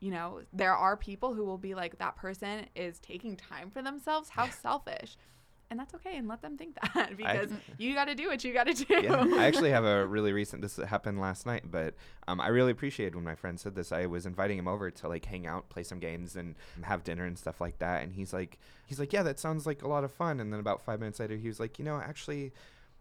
[0.00, 3.82] You know, there are people who will be like, that person is taking time for
[3.82, 4.30] themselves.
[4.30, 5.16] How selfish.
[5.72, 6.18] And that's okay.
[6.18, 7.48] And let them think that because
[7.78, 9.00] you got to do what you got to do.
[9.04, 10.60] yeah, I actually have a really recent.
[10.60, 11.94] This happened last night, but
[12.28, 13.90] um, I really appreciated when my friend said this.
[13.90, 17.24] I was inviting him over to like hang out, play some games, and have dinner
[17.24, 18.02] and stuff like that.
[18.02, 20.40] And he's like, he's like, yeah, that sounds like a lot of fun.
[20.40, 22.52] And then about five minutes later, he was like, you know, actually,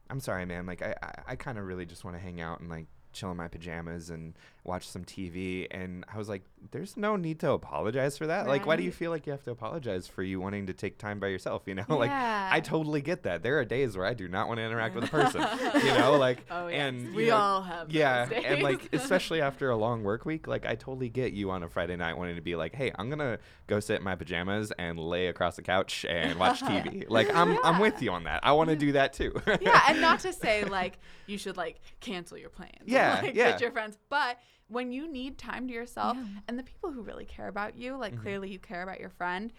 [0.09, 0.65] I'm sorry, man.
[0.65, 3.31] Like, I, I, I kind of really just want to hang out and like chill
[3.31, 5.67] in my pajamas and watch some TV.
[5.71, 8.47] And I was like, there's no need to apologize for that.
[8.47, 10.99] Like, why do you feel like you have to apologize for you wanting to take
[10.99, 11.63] time by yourself?
[11.65, 13.41] You know, like I totally get that.
[13.41, 15.41] There are days where I do not want to interact with a person.
[15.83, 16.77] you know, like Oh, yes.
[16.79, 20.65] and We know, all have yeah, and like especially after a long work week, like
[20.65, 23.39] I totally get you on a Friday night wanting to be like, hey, I'm gonna
[23.67, 27.05] go sit in my pajamas and lay across the couch and watch TV.
[27.09, 28.41] like I'm I'm with you on that.
[28.43, 29.33] I want to do that too.
[29.59, 32.71] yeah, and not to say like you should like cancel your plans.
[32.81, 33.51] and, Yeah, like, yeah.
[33.51, 34.37] Get your friends, but
[34.71, 36.25] when you need time to yourself, Yeah.
[36.47, 38.21] and the people who really care about you, like Mm-hmm.
[38.23, 39.51] clearly you care about your friend,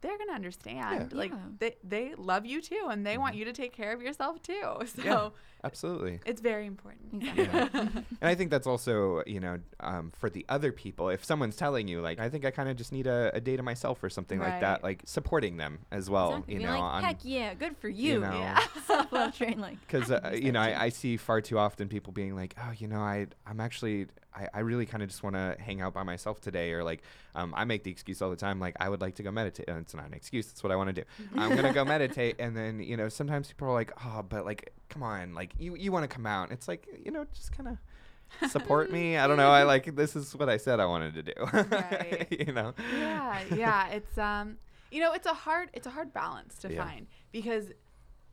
[0.00, 1.10] they're gonna understand.
[1.12, 1.18] Yeah.
[1.18, 1.38] Like Yeah.
[1.60, 4.62] they they love you too, and they want you to take care of yourself too.
[4.86, 5.06] So Mm-hmm.
[5.06, 5.28] yeah,
[5.64, 6.20] absolutely.
[6.26, 7.22] it's very important.
[7.24, 7.80] Exactly.
[8.20, 11.88] And I think that's also, you know, um, for the other people, if someone's telling
[11.88, 14.10] you, like, I think I kind of just need a, a day to myself or
[14.10, 16.54] something like that, like supporting them as well, exactly.
[16.54, 18.20] you Be know, like, on, heck yeah, good for you.
[18.20, 18.60] know, Yeah.
[18.86, 20.60] Self-love train, like because uh, you know.
[20.60, 24.06] I, I see far too often people being like oh you know i i'm actually
[24.34, 27.02] I, I really kind of just want to hang out by myself today, or like
[27.34, 29.68] um, I make the excuse all the time, like I would like to go meditate.
[29.68, 31.04] And it's not an excuse; That's what I want to do.
[31.36, 34.72] I'm gonna go meditate, and then you know sometimes people are like, oh, but like
[34.88, 36.50] come on, like you you want to come out?
[36.50, 39.16] It's like you know just kind of support me.
[39.16, 39.50] I don't know.
[39.50, 41.32] I like this is what I said I wanted to do.
[41.52, 42.26] Right.
[42.46, 42.74] you know.
[42.98, 43.88] yeah, yeah.
[43.88, 44.58] It's um,
[44.90, 46.84] you know, it's a hard, it's a hard balance to Yeah.
[46.84, 47.66] find because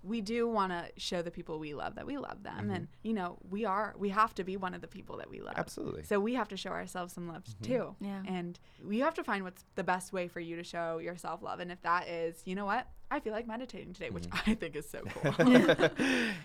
[0.03, 3.13] we do want to show the people we love that we love them, and you
[3.13, 5.53] know, we are, we have to be one of the people that we love.
[5.57, 6.03] Absolutely.
[6.03, 7.95] So we have to show ourselves some love too.
[8.01, 8.23] Yeah.
[8.27, 11.59] And we have to find what's the best way for you to show yourself love,
[11.59, 14.75] and if that is, you know what, I feel like meditating today, which I think
[14.75, 15.33] is so cool.
[15.39, 15.91] it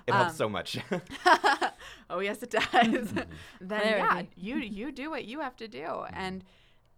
[0.09, 0.79] helps Um, so much.
[2.11, 3.19] oh yes it does Mm-hmm.
[3.61, 3.99] then Clarity.
[4.01, 6.45] yeah you you do what you have to do and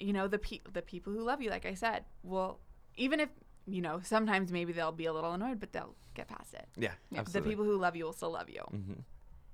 [0.00, 2.58] you know the pe- the people who love you like i said will
[2.96, 3.28] even if
[3.68, 6.92] you know sometimes maybe they'll be a little annoyed but they'll get past it yeah,
[7.12, 7.50] the absolutely.
[7.52, 9.02] people who love you will still love you Mhm.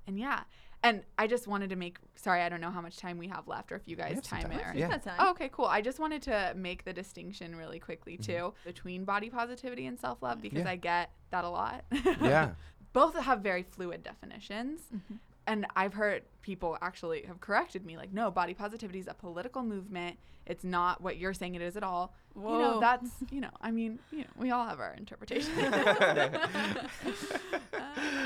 [0.06, 0.40] and yeah
[0.82, 3.48] and i just wanted to make sorry i don't know how much time we have
[3.48, 4.88] left or if you guys have some time it or Yeah.
[4.88, 5.06] That's.
[5.18, 5.64] Oh, okay, cool.
[5.66, 8.32] I just wanted to make the distinction really quickly Mm-hmm.
[8.32, 10.70] too between body positivity and self love because Yeah.
[10.70, 11.84] I get that a lot.
[12.20, 12.50] Yeah.
[12.92, 14.82] Both have very fluid definitions.
[14.94, 15.14] Mm-hmm.
[15.46, 19.62] And I've heard people actually have corrected me like, no, body positivity is a political
[19.62, 20.16] movement.
[20.46, 22.14] It's not what you're saying it is at all.
[22.36, 22.80] You know, Whoa.
[22.80, 25.52] that's, you know, I mean, you know, we all have our interpretation.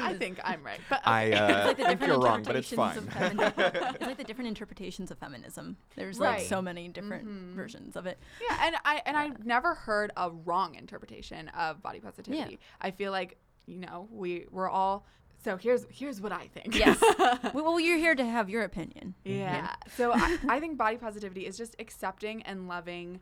[0.08, 0.80] I think I'm right.
[0.88, 1.36] But I okay.
[1.36, 2.96] uh, like the think different you're wrong, but it's fine.
[2.96, 3.94] interpretations of feminism.
[3.94, 5.76] it's like the different interpretations of feminism.
[5.96, 8.18] There's like so many different versions of it.
[8.48, 12.58] Yeah, and I and I've never heard a wrong interpretation of body positivity.
[12.80, 15.06] I feel like you know we we're all.
[15.42, 16.74] So here's here's what I think.
[16.76, 16.98] Yes.
[17.18, 19.14] well, well, you're here to have your opinion.
[19.24, 19.74] yeah.
[19.96, 23.20] So I, I think body positivity is just accepting and loving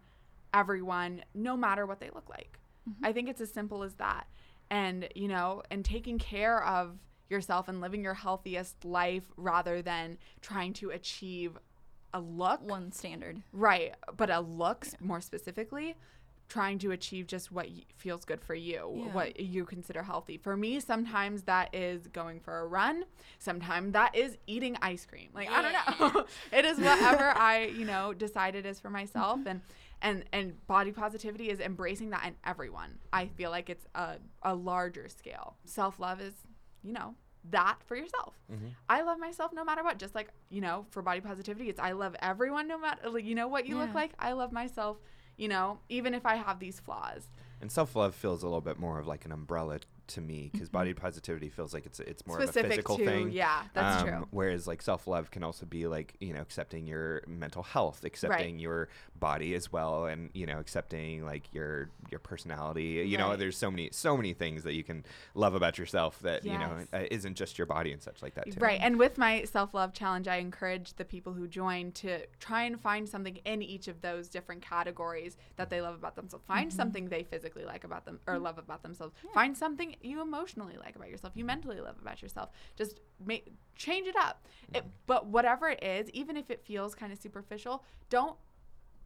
[0.54, 2.58] everyone, no matter what they look like.
[2.88, 3.04] Mm-hmm.
[3.04, 4.26] I think it's as simple as that,
[4.70, 6.98] and you know, and taking care of
[7.28, 11.58] yourself and living your healthiest life rather than trying to achieve
[12.14, 13.42] a look One standard.
[13.52, 15.96] Right, but a looks more specifically,
[16.48, 19.12] trying to achieve just what feels good for you, Yeah.
[19.12, 20.36] what you consider healthy.
[20.36, 23.04] For me, sometimes that is going for a run.
[23.38, 25.30] Sometimes that is eating ice cream.
[25.34, 29.40] Like I don't know, it is whatever I you know decide it is for myself,
[29.40, 29.48] mm-hmm.
[29.48, 29.60] and
[30.02, 32.98] and and body positivity is embracing that in everyone.
[33.12, 35.56] I feel like it's a a larger scale.
[35.64, 36.34] Self love is
[36.82, 37.14] you know
[37.50, 38.34] that for yourself.
[38.52, 38.68] Mm-hmm.
[38.88, 39.98] I love myself no matter what.
[39.98, 43.34] Just like, you know, for body positivity, it's I love everyone no matter like, you
[43.34, 44.12] know what you look like.
[44.18, 44.98] I love myself,
[45.36, 47.28] you know, even if I have these flaws.
[47.60, 49.78] And self love feels a little bit more of like an umbrella
[50.08, 52.44] to me because body positivity feels like it's it's more Mm-hmm.
[52.44, 53.30] Specific of a physical to- thing.
[53.32, 54.28] yeah, that's Um, true.
[54.30, 58.58] Whereas like self love can also be like you know accepting your mental health, accepting
[58.58, 58.88] your
[59.18, 63.04] body as well, and you know accepting like your your personality.
[63.06, 65.04] You know, there's so many so many things that you can
[65.34, 68.50] love about yourself that you know uh, isn't just your body and such like that
[68.50, 68.60] too.
[68.60, 68.80] Right.
[68.82, 72.80] And with my self love challenge, I encourage the people who join to try and
[72.80, 76.44] find something in each of those different categories that they love about themselves.
[76.46, 79.14] Find something they physically like about them or love about themselves.
[79.34, 82.50] Find something you emotionally like about yourself, you mentally love about yourself.
[82.76, 84.46] Just make change it up.
[84.74, 88.36] It, but whatever it is, even if it feels kind of superficial, don't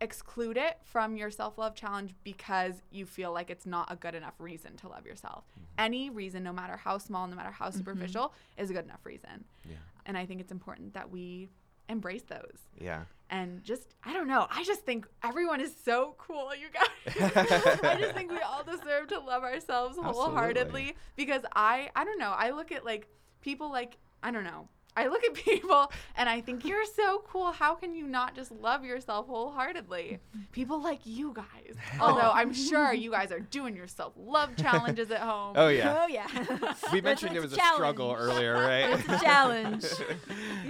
[0.01, 4.15] exclude it from your self love challenge because you feel like it's not a good
[4.15, 5.45] enough reason to love yourself.
[5.53, 5.85] Mm-hmm.
[5.85, 7.79] Any reason, no matter how small, no matter how mm-hmm.
[7.79, 9.45] superficial, is a good enough reason.
[9.69, 9.77] Yeah.
[10.07, 11.51] And I think it's important that we
[11.89, 13.03] embrace those Yeah.
[13.31, 17.33] and just, I don't know, I just think everyone is so cool, you guys.
[17.83, 22.33] I just think we all deserve to love ourselves wholeheartedly because I, I don't know,
[22.35, 23.09] I look at like
[23.41, 24.69] people like, I don't know.
[25.01, 27.53] I look at people and I think you're so cool.
[27.53, 30.19] How can you not just love yourself wholeheartedly?
[30.53, 31.77] People like you guys.
[32.01, 35.55] Although I'm sure you guys are doing your self love challenges at home.
[35.57, 36.03] Oh yeah.
[36.03, 36.75] Oh yeah.
[36.93, 38.99] We mentioned it was a a struggle earlier, right?
[38.99, 39.85] it's a challenge.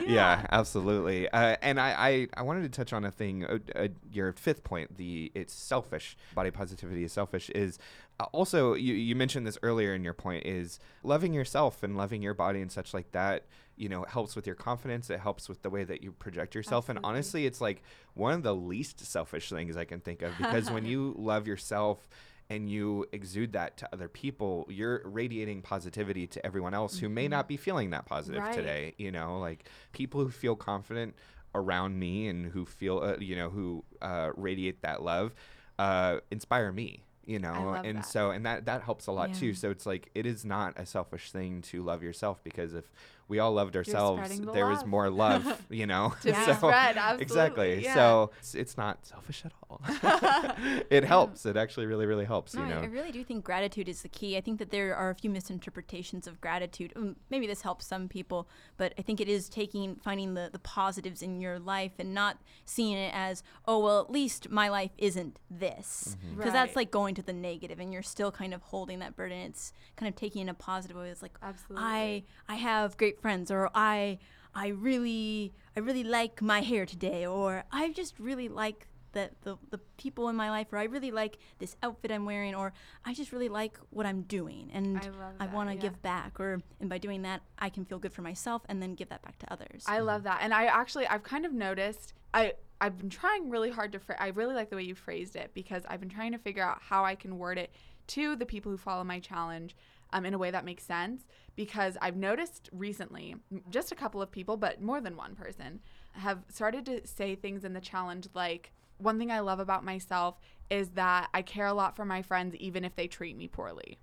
[0.06, 1.28] yeah, absolutely.
[1.28, 3.44] Uh, and I, I, I wanted to touch on a thing.
[3.44, 6.16] Uh, uh, your fifth point, the it's selfish.
[6.34, 7.50] Body positivity is selfish.
[7.50, 7.78] Is
[8.18, 12.22] uh, also you, you mentioned this earlier in your point is loving yourself and loving
[12.22, 13.44] your body and such like that.
[13.80, 15.08] You know, it helps with your confidence.
[15.10, 16.88] It helps with the way that you project yourself.
[16.90, 17.82] And honestly, it's like
[18.14, 22.06] one of the least selfish things I can think of because when you love yourself
[22.50, 27.26] and you exude that to other people, you're radiating positivity to everyone else who may
[27.28, 28.52] not be feeling that positive Right.
[28.52, 28.94] today.
[28.98, 31.14] You know, like people who feel confident
[31.54, 35.34] around me and who feel, uh, you know, who uh, radiate that love,
[35.78, 37.04] uh, inspire me.
[37.26, 38.06] You know, and that.
[38.06, 39.54] so and that that helps a lot too.
[39.54, 42.90] So it's like it is not a selfish thing to love yourself because if
[43.30, 46.12] we all loved ourselves, spreading the there was more love, you know.
[46.22, 47.84] To be spread, absolutely, Exactly.
[47.84, 47.94] yeah.
[47.94, 49.80] So it's, it's not selfish at all.
[50.90, 51.46] it helps.
[51.46, 52.54] It actually really, really helps.
[52.54, 52.80] No, you I- know.
[52.82, 54.36] I really do think gratitude is the key.
[54.36, 56.92] I think that there are a few misinterpretations of gratitude.
[56.96, 60.58] Um, maybe this helps some people, but I think it is taking finding the, the
[60.58, 64.90] positives in your life and not seeing it as, oh well, at least my life
[64.98, 66.36] isn't this, Mm-hmm.
[66.38, 69.38] because that's like going to the negative, and you're still kind of holding that burden.
[69.38, 71.08] It's kind of taking a positive way.
[71.10, 71.84] It's like Absolutely.
[71.86, 74.18] I I have great friends, or I
[74.54, 79.56] I really I really like my hair today, or I just really like the, the
[79.70, 82.72] the people in my life, or I really like this outfit I'm wearing, or
[83.04, 85.80] I just really like what I'm doing, and I I want to yeah.
[85.80, 88.94] give back, or and by doing that, I can feel good for myself, and then
[88.94, 89.84] give that back to others.
[89.86, 90.40] I love that.
[90.42, 94.16] And I actually, I've kind of noticed, I, I've been trying really hard to, fra-
[94.18, 96.78] I really like the way you phrased it because I've been trying to figure out
[96.80, 97.70] how I can word it
[98.08, 99.76] to the people who follow my challenge
[100.12, 101.22] um, in a way that makes sense.
[101.56, 103.36] Because I've noticed recently,
[103.70, 105.80] just a couple of people, but more than one person,
[106.12, 110.38] have started to say things in the challenge like, one thing I love about myself
[110.68, 113.98] is that I care a lot for my friends, even if they treat me poorly.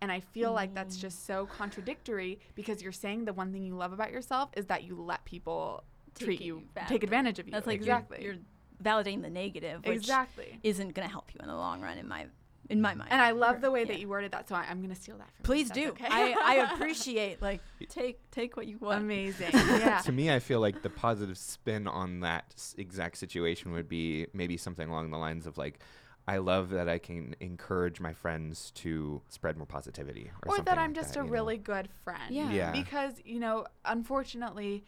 [0.00, 3.74] And I feel like that's just so contradictory because you're saying the one thing you
[3.74, 5.82] love about yourself is that you let people
[6.18, 6.94] treat you, badly.
[6.94, 7.52] take advantage of you.
[7.52, 8.24] That's like you're- exactly.
[8.24, 8.36] you're,
[8.82, 10.58] validating the negative, which exactly.
[10.62, 12.26] isn't going to help you in the long run, in my
[12.70, 13.10] in my mind.
[13.10, 15.16] And I love the way that you worded that, so I, I'm going to steal
[15.18, 15.44] that from you.
[15.44, 15.88] Please do.
[15.90, 16.06] Okay.
[16.08, 19.02] I, I appreciate like take take what you want.
[19.02, 19.50] Amazing.
[19.78, 20.00] Yeah.
[20.00, 24.56] to me, I feel like the positive spin on that exact situation would be maybe
[24.56, 25.80] something along the lines of like,
[26.26, 30.64] I love that I can encourage my friends to spread more positivity, or, or something
[30.74, 31.32] that I'm like just that, a you know?
[31.32, 32.34] really good friend.
[32.34, 32.50] Yeah.
[32.50, 32.72] Yeah.
[32.72, 34.84] Because, you know, unfortunately,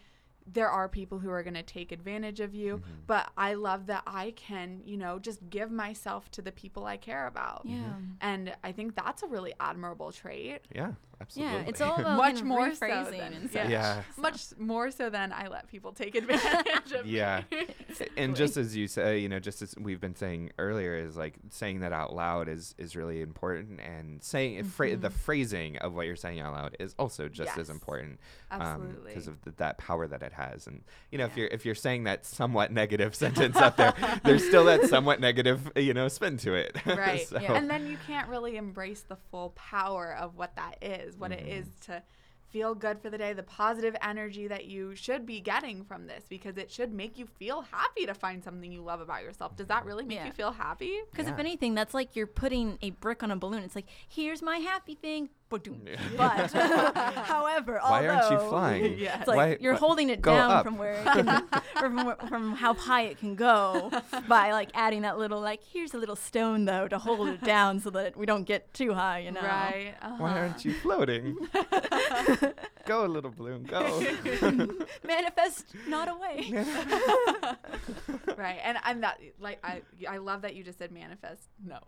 [0.47, 2.91] there are people who are going to take advantage of you, Mm-hmm.
[3.07, 6.97] but I love that I can, you know, just give myself to the people I
[6.97, 7.62] care about.
[7.64, 7.95] Yeah.
[8.20, 10.62] And I think that's a really admirable trait.
[10.74, 11.54] Yeah, absolutely.
[11.56, 13.62] Yeah, it's all about Much kind of more so than- and yeah.
[13.62, 13.70] such.
[13.70, 14.02] Yeah.
[14.16, 17.42] Much more so than I let people take advantage of Yeah.
[17.50, 17.66] me.
[18.16, 21.34] and just as you say, you know, just as we've been saying earlier, is like
[21.50, 25.16] saying that out loud is is really important, and saying it phra- the mm-hmm.
[25.18, 28.18] phrasing of what you're saying out loud is also just as important,
[28.50, 29.08] um, Absolutely.
[29.10, 30.66] because of th- that power that it has.
[30.66, 33.94] And you know, if you're if you're saying that somewhat negative sentence out there,
[34.24, 36.76] there's still that somewhat negative, you know, spin to it.
[36.86, 37.26] right.
[37.26, 37.54] So- Yeah.
[37.54, 41.46] And then you can't really embrace the full power of what that is, what it
[41.46, 41.92] is mm-hmm.
[41.92, 42.02] to
[42.50, 46.24] feel good for the day, the positive energy that you should be getting from this
[46.28, 49.56] because it should make you feel happy to find something you love about yourself.
[49.56, 50.26] Does that really make Yeah.
[50.26, 51.00] you feel happy?
[51.11, 53.62] Because if anything, that's like you're putting a brick on a balloon.
[53.62, 55.30] It's like, here's my happy thing.
[55.51, 55.82] Ba-doom.
[55.84, 55.96] Yeah.
[56.16, 56.53] But,
[57.26, 58.98] however, Why aren't you although- flying?
[58.98, 59.18] Yes.
[59.20, 60.64] It's like Why- you're why- holding it down up.
[60.64, 61.42] from where it can,
[61.78, 63.90] from, from how high it can go
[64.28, 67.80] by like adding that little like here's a little stone though to hold it down
[67.80, 69.40] so that we don't get too high, you know.
[69.42, 69.94] Right.
[70.01, 70.38] Why uh-huh.
[70.38, 71.36] aren't you floating?
[72.86, 73.80] go, little balloon, go.
[75.05, 76.53] Manifest not away.
[78.36, 81.78] right and I'm that like i i love that you just said manifest no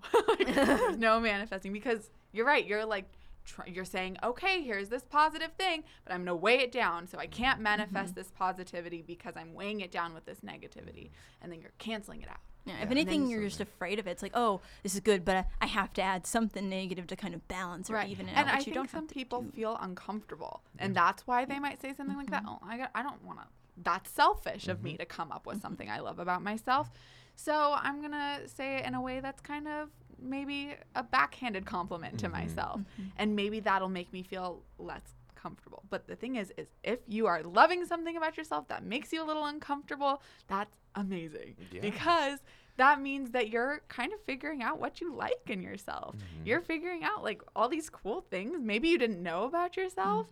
[0.97, 3.07] no manifesting because you're right you're like
[3.45, 7.07] tr- you're saying okay here's this positive thing but i'm going to weigh it down
[7.07, 7.65] so i can't mm-hmm.
[7.65, 8.21] manifest mm-hmm.
[8.21, 11.11] this positivity because i'm weighing it down with this negativity
[11.43, 12.41] and then you're canceling it out.
[12.65, 12.85] Yeah, Yeah.
[12.85, 14.13] if anything, you're just afraid of it.
[14.13, 17.17] It's like, oh, this is good, but I, I have to add something negative to
[17.17, 19.43] kind of balance or even it and out, i which you think don't some people
[19.43, 19.51] do.
[19.51, 22.55] feel uncomfortable and that's why they might say something like that mm-hmm.
[22.55, 23.47] oh i, got, I don't want to
[23.83, 26.91] that's selfish of me to come up with something i love about myself
[27.37, 29.89] so i'm going to say it in a way that's kind of
[30.23, 32.43] maybe a backhanded compliment to mm-hmm.
[32.43, 32.81] myself.
[32.81, 33.09] Mm-hmm.
[33.17, 35.03] And maybe that'll make me feel less
[35.35, 35.83] comfortable.
[35.91, 39.23] But the thing is is if you are loving something about yourself that makes you
[39.23, 41.57] a little uncomfortable that's amazing.
[41.73, 41.81] Yeah.
[41.81, 42.39] because
[42.79, 46.17] that means that you're kind of figuring out what you like in yourself.
[46.17, 46.47] Mm-hmm.
[46.47, 50.29] You're figuring out like all these cool things maybe you didn't know about yourself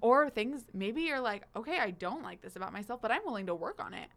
[0.00, 3.46] or things maybe you're like, okay, I don't like this about myself, but I'm willing
[3.46, 4.08] to work on it.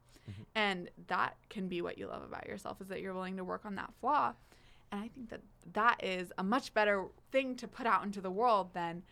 [0.55, 3.65] And that can be what you love about yourself is that you're willing to work
[3.65, 4.33] on that flaw.
[4.91, 5.41] And I think that
[5.73, 9.03] that is a much better thing to put out into the world than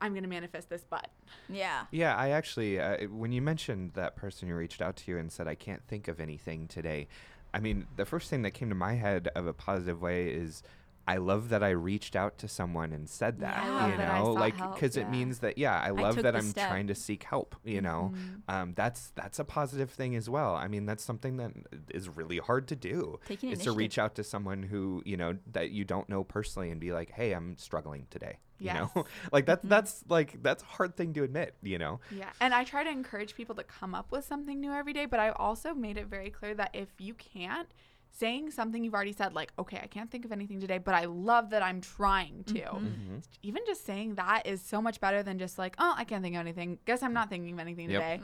[0.00, 1.08] I'm going to manifest this butt.
[1.48, 1.84] Yeah.
[1.90, 5.30] Yeah, I actually, uh, when you mentioned that person who reached out to you and
[5.30, 7.06] said, I can't think of anything today,
[7.54, 10.62] I mean, the first thing that came to my head of a positive way is
[11.06, 14.34] I love that I reached out to someone and said that, Yeah, you know, sought
[14.40, 15.02] like, because yeah.
[15.02, 16.68] it means that, yeah, I love took that I'm step.
[16.68, 18.54] trying to seek help, you know, Mm-hmm.
[18.54, 20.54] um, that's, that's a positive thing as well.
[20.54, 21.52] I mean, that's something that
[21.92, 25.36] is really hard to do Taking is to reach out to someone who, you know,
[25.52, 28.38] that you don't know personally and be like, Hey, I'm struggling today.
[28.60, 29.04] You know, Yes.
[29.32, 29.68] like Mm-hmm.
[29.68, 31.98] that's, that's like, that's a hard thing to admit, you know?
[32.16, 32.30] Yeah.
[32.40, 35.18] And I try to encourage people to come up with something new every day, but
[35.18, 37.68] I also made it very clear that if you can't,
[38.12, 41.06] saying something you've already said, like, okay, I can't think of anything today, but I
[41.06, 42.60] love that I'm trying to.
[42.60, 43.16] Mm-hmm.
[43.42, 46.36] Even just saying that is so much better than just like, oh, I can't think
[46.36, 46.78] of anything.
[46.84, 48.00] Guess I'm not thinking of anything Yep.
[48.00, 48.20] today.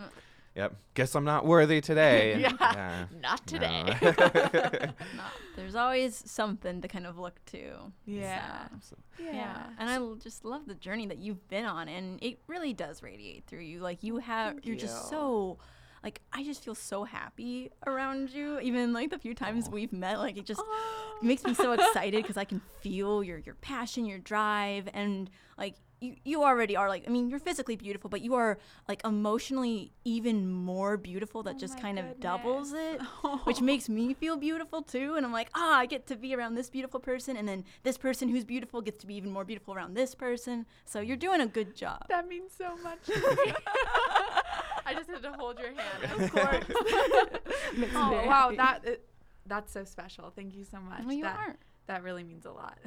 [0.55, 0.77] Yep.
[0.95, 2.41] Guess I'm not worthy today.
[2.59, 3.07] Yeah.
[3.21, 3.95] Not today.
[5.17, 5.23] No,
[5.57, 7.93] there's always something to kind of look to.
[8.05, 8.67] Yeah.
[8.81, 9.65] So, yeah.
[9.79, 13.47] And I just love the journey that you've been on and it really does radiate
[13.47, 13.81] through you.
[13.81, 15.59] Like you have you're just so
[16.03, 18.61] like I just feel so happy around you.
[18.61, 22.23] Even like the few times we've met, like it just it makes me so excited
[22.23, 26.89] because I can feel your your passion, your drive, and like you you already are
[26.89, 31.43] like I mean you're physically beautiful, but you are like emotionally even more beautiful.
[31.43, 33.01] That just my kind of doubles it,
[33.45, 35.17] which makes me feel beautiful too.
[35.17, 37.99] And I'm like, ah, I get to be around this beautiful person, and then this
[37.99, 40.67] person who's beautiful gets to be even more beautiful around this person.
[40.85, 42.07] So you're doing a good job.
[42.09, 43.15] That means so much to
[43.47, 43.53] me.
[44.89, 46.65] I just had to hold your hand, of course.
[47.95, 49.09] Oh, wow, that it,
[49.47, 50.33] that's so special.
[50.35, 51.05] Thank you so much.
[51.05, 51.57] Well, you that, are.
[51.87, 52.79] that really means a lot.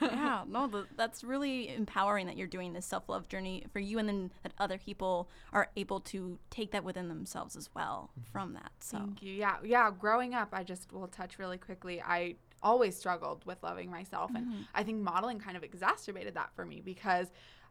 [0.00, 3.98] yeah, no, th- that's really empowering that you're doing this self love journey for you,
[3.98, 8.30] and then that other people are able to take that within themselves as well mm-hmm.
[8.30, 8.70] from that.
[8.78, 9.32] So, Thank you.
[9.32, 9.90] Yeah, yeah.
[9.90, 12.00] Growing up, I just will touch really quickly.
[12.00, 14.62] I always struggled with loving myself, and mm-hmm.
[14.74, 17.26] I think modeling kind of exacerbated that for me because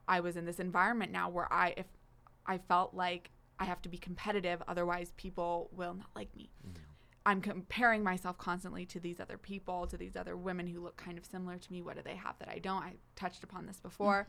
[0.07, 1.86] I was in this environment now where I, if
[2.45, 6.49] I felt like I have to be competitive, otherwise people will not like me.
[7.26, 11.18] I'm comparing myself constantly to these other people, to these other women who look kind
[11.18, 11.82] of similar to me.
[11.82, 12.82] What do they have that I don't?
[12.82, 14.26] I touched upon this before.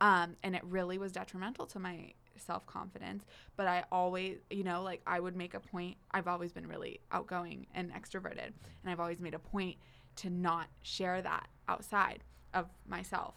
[0.00, 3.24] Um, and it really was detrimental to my self confidence.
[3.56, 5.98] But I always, you know, like I would make a point.
[6.10, 8.46] I've always been really outgoing and extroverted.
[8.82, 9.76] And I've always made a point
[10.16, 13.34] to not share that outside of myself.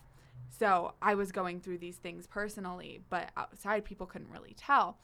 [0.50, 4.98] So I was going through these things personally, but outside people couldn't really tell.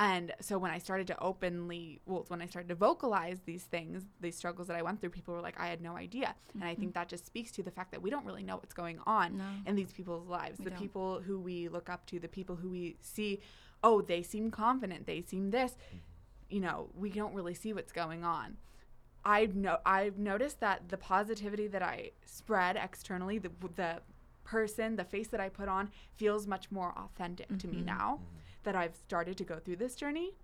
[0.00, 4.04] And so when I started to openly, well, when I started to vocalize these things,
[4.20, 6.36] these struggles that I went through, people were like, I had no idea.
[6.54, 7.00] And I think mm-hmm.
[7.00, 9.44] that just speaks to the fact that we don't really know what's going on No.
[9.66, 10.58] in these people's lives.
[10.58, 10.78] the don't.
[10.78, 13.40] people who we look up to, the people who we see,
[13.82, 15.72] oh, they seem confident, they seem this.
[15.72, 15.96] Mm-hmm.
[16.54, 18.56] You know, we don't really see what's going on.
[19.24, 24.00] I've no, I've noticed that the positivity that I spread externally, the the
[24.44, 27.86] person, the face that I put on, feels much more authentic to me mm-hmm.
[27.86, 28.20] now
[28.68, 30.34] that I've started to go through this journey.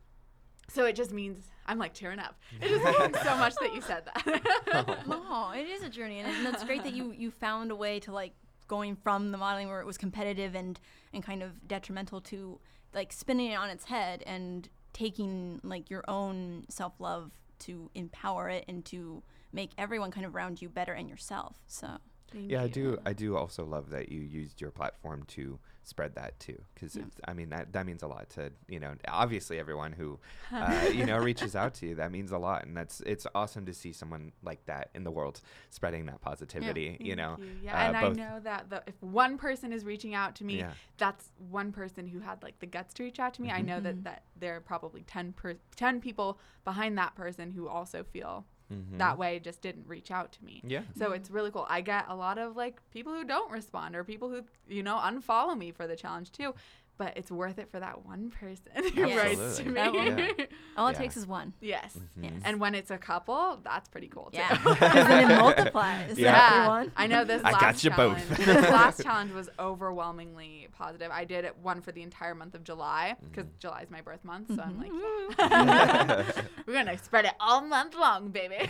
[0.71, 2.41] So it just means I'm like tearing up.
[2.59, 5.07] It just means so much that you said that.
[5.07, 8.01] no, it is a journey, and, and that's great that you you found a way
[8.01, 8.33] to like
[8.67, 10.81] going from the modeling where it was competitive and
[11.13, 12.59] and kind of detrimental to
[12.95, 18.49] like spinning it on its head and taking like your own self love to empower
[18.49, 19.23] it and to
[19.53, 21.59] make everyone kind of around you better and yourself.
[21.67, 21.99] So
[22.33, 22.99] Thank yeah, I do.
[23.05, 27.35] I do also love that you used your platform to spread that too, because I
[27.35, 28.95] mean that that means a lot to you know.
[29.09, 30.19] Obviously, everyone who
[30.53, 33.67] uh, you know reaches out to you, that means a lot, and that's it's awesome
[33.67, 36.97] to see someone like that in the world spreading that positivity.
[37.01, 37.47] you know, you.
[37.65, 40.59] Yeah, uh, and I know that the, if one person is reaching out to me,
[40.59, 40.73] Yeah.
[40.99, 43.51] that's one person who had like the guts to reach out to me.
[43.51, 43.85] I know Mm-hmm.
[43.85, 48.47] that that there are probably 10 per, 10 people behind that person who also feel
[48.75, 48.99] Mhm.
[48.99, 50.63] that way just didn't reach out to me.
[50.67, 50.83] Yeah.
[50.97, 51.67] So it's really cool.
[51.69, 54.97] I get a lot of like people who don't respond or people who, you know,
[54.97, 56.55] unfollow me for the challenge too.
[56.97, 59.19] But it's worth it for that one person who Yes.
[59.19, 59.81] writes to me.
[59.81, 60.45] Yeah.
[60.77, 60.99] all it Yeah.
[60.99, 61.53] takes is one.
[61.61, 61.97] yes.
[61.99, 62.25] Mm-hmm.
[62.25, 62.43] Yes.
[62.45, 64.39] And when it's a couple, that's pretty cool too.
[64.39, 66.17] Yeah, then it multiplies.
[66.19, 66.33] Yeah.
[66.33, 66.83] Yeah.
[66.85, 68.19] Yeah, I know this I last got you both.
[68.29, 68.47] challenge.
[68.47, 71.11] this last challenge was overwhelmingly positive.
[71.13, 73.59] I did it one for the entire month of July because Mm-hmm.
[73.59, 75.41] July is my birth month, so I'm mm-hmm.
[75.41, 76.41] like, mm-hmm.
[76.67, 78.69] we're gonna spread it all month long, baby.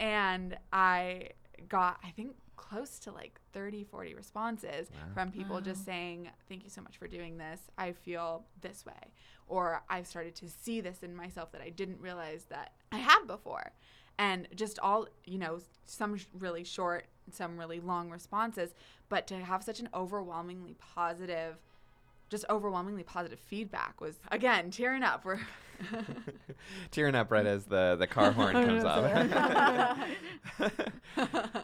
[0.00, 1.30] and I
[1.68, 2.34] got, I think,
[2.68, 7.06] close to like 30, 40 responses from people just saying, "Thank you so much for
[7.06, 7.60] doing this.
[7.78, 9.12] I feel this way,"
[9.46, 13.26] or I've started to see this in myself that I didn't realize that I had
[13.26, 13.72] before.
[14.18, 18.72] And just all you know some really short some really long responses
[19.08, 21.56] but to have such an overwhelmingly positive
[22.28, 25.38] just overwhelmingly positive feedback was again tearing up we're
[26.90, 29.04] tearing up right as the the car horn comes off.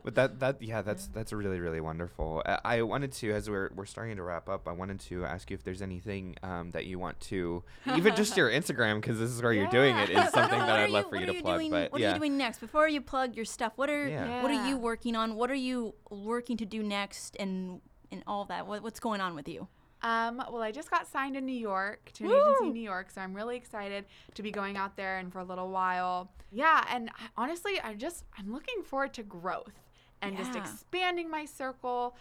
[0.04, 2.42] but that that yeah, that's that's really really wonderful.
[2.44, 5.50] Uh, I wanted to, as we're we're starting to wrap up, I wanted to ask
[5.50, 7.62] you if there's anything um, that you want to,
[7.96, 10.90] even just your Instagram, because this is where you're doing it, is something that I'd
[10.90, 11.58] love you- for you what to are plug.
[11.60, 12.58] Doing, but what yeah, are you doing next?
[12.58, 14.42] Before you plug your stuff, what are Yeah.
[14.42, 15.36] what are you working on?
[15.36, 18.66] What are you working to do next, and and all that?
[18.66, 19.68] What, what's going on with you?
[20.02, 22.36] Um, well i just got signed in new york to an Woo!
[22.36, 25.40] agency in new york so i'm really excited to be going out there and for
[25.40, 26.30] a little while.
[26.50, 29.72] Yeah and I, honestly i'm just i'm looking forward to growth
[30.20, 32.16] and just expanding my circle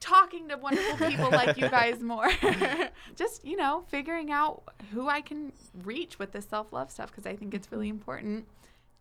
[0.00, 2.28] talking to wonderful people like you guys more.
[3.16, 4.62] Just you know figuring out
[4.92, 5.52] who i can
[5.84, 8.46] reach with this self-love stuff because i think it's really important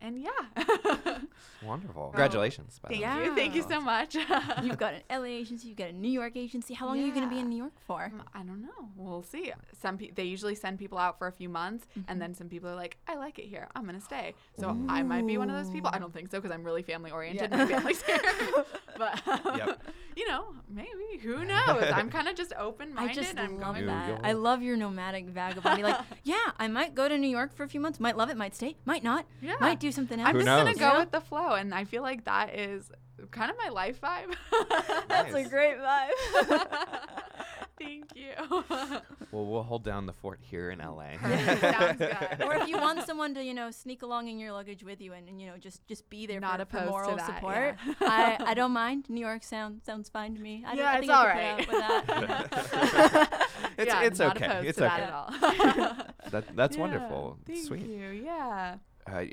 [0.05, 0.29] and yeah.
[1.63, 2.09] Wonderful.
[2.09, 2.79] Congratulations.
[2.81, 3.25] By the Thank way.
[3.25, 3.35] you.
[3.35, 4.15] Thank you so much.
[4.63, 6.73] You've got an LA agency, you've got a New York agency.
[6.73, 8.03] How long are you going to be in New York for?
[8.05, 8.89] Um, I don't know.
[8.95, 9.51] We'll see.
[9.81, 12.69] Some pe- they usually send people out for a few months, and then some people
[12.69, 13.67] are like, "I like it here.
[13.75, 15.89] I'm gonna stay." So I might be one of those people.
[15.93, 17.51] I don't think so because I'm really family oriented.
[17.51, 18.19] My family's here,
[18.97, 19.81] but um, Yep.
[20.15, 21.91] you know, maybe who knows?
[21.93, 23.15] I'm kind of just open I minded.
[23.23, 24.07] just I'm love going New that.
[24.09, 24.21] York.
[24.23, 25.81] I love your nomadic vagabond.
[25.83, 27.99] like, yeah, I might go to New York for a few months.
[27.99, 28.37] Might love it.
[28.37, 28.75] Might stay.
[28.85, 29.25] Might not.
[29.41, 29.55] Yeah.
[29.59, 30.29] Might do something else.
[30.29, 30.99] I'm Who just gonna go Yeah.
[30.99, 32.91] with the flow, and I feel like that is
[33.31, 34.35] kind of my life vibe.
[35.07, 36.67] That's a great vibe.
[37.79, 38.31] Thank you.
[39.31, 41.17] Well, we'll hold down the fort here in LA.
[41.21, 42.41] Sounds good.
[42.41, 45.11] or if you want someone to, you know, sneak along in your luggage with you
[45.11, 47.25] and, and you know, just just be there Not for, for opposed to moral that,
[47.25, 47.93] support, yeah.
[47.99, 49.09] I, I don't mind.
[49.09, 50.63] New York sound sounds fine to me.
[50.65, 53.49] I, Yeah, I it's think I all could with that.
[53.77, 54.67] it's yeah, it's not okay.
[54.69, 55.01] It's to okay.
[55.01, 56.05] that at all.
[56.31, 57.37] That, that's Yeah, wonderful.
[57.45, 57.81] Thank Sweet.
[57.81, 58.07] you.
[58.23, 58.75] Yeah.
[59.07, 59.23] Uh,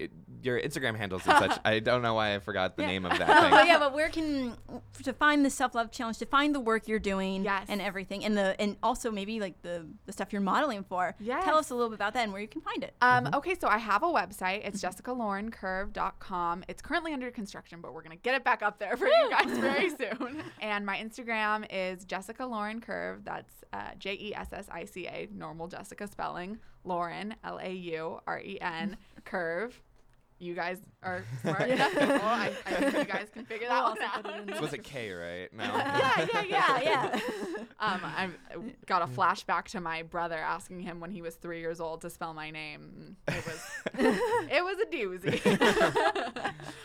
[0.43, 1.59] your Instagram handles and such.
[1.65, 2.89] I don't know why I forgot the Yeah.
[2.89, 3.67] name of that but thing.
[3.69, 4.55] yeah, but where can
[5.03, 7.67] to find the self love challenge, to find the work you're doing, Yes.
[7.71, 11.15] and everything, and the and also maybe like the the stuff you're modeling for.
[11.25, 12.95] Tell us a little bit about that and where you can find it.
[13.01, 14.61] Um, Okay, so I have a website.
[14.67, 16.65] It's jessicalaurencurve.com.
[16.69, 19.31] It's currently under construction, but we're going to get it back up there for you
[19.31, 20.43] guys very soon.
[20.61, 23.25] And my Instagram is Jessica Lauren Curve.
[23.25, 26.59] That's uh, J E S S I C A, normal Jessica spelling.
[26.85, 29.81] Lauren, L A U R E N, Curve.
[30.39, 31.93] You guys are smart enough.
[31.93, 32.07] people.
[32.17, 34.25] I, I think you guys can figure that We'll one out.
[34.25, 35.53] put it in the Was it K, right?
[35.55, 35.63] No.
[35.63, 37.21] yeah, yeah, yeah, yeah.
[37.79, 38.37] Um, I've
[38.87, 42.11] got a flashback to my brother asking him when he was three years old to
[42.11, 43.17] spell my name.
[43.27, 43.67] It was,
[44.51, 45.43] it was a doozy.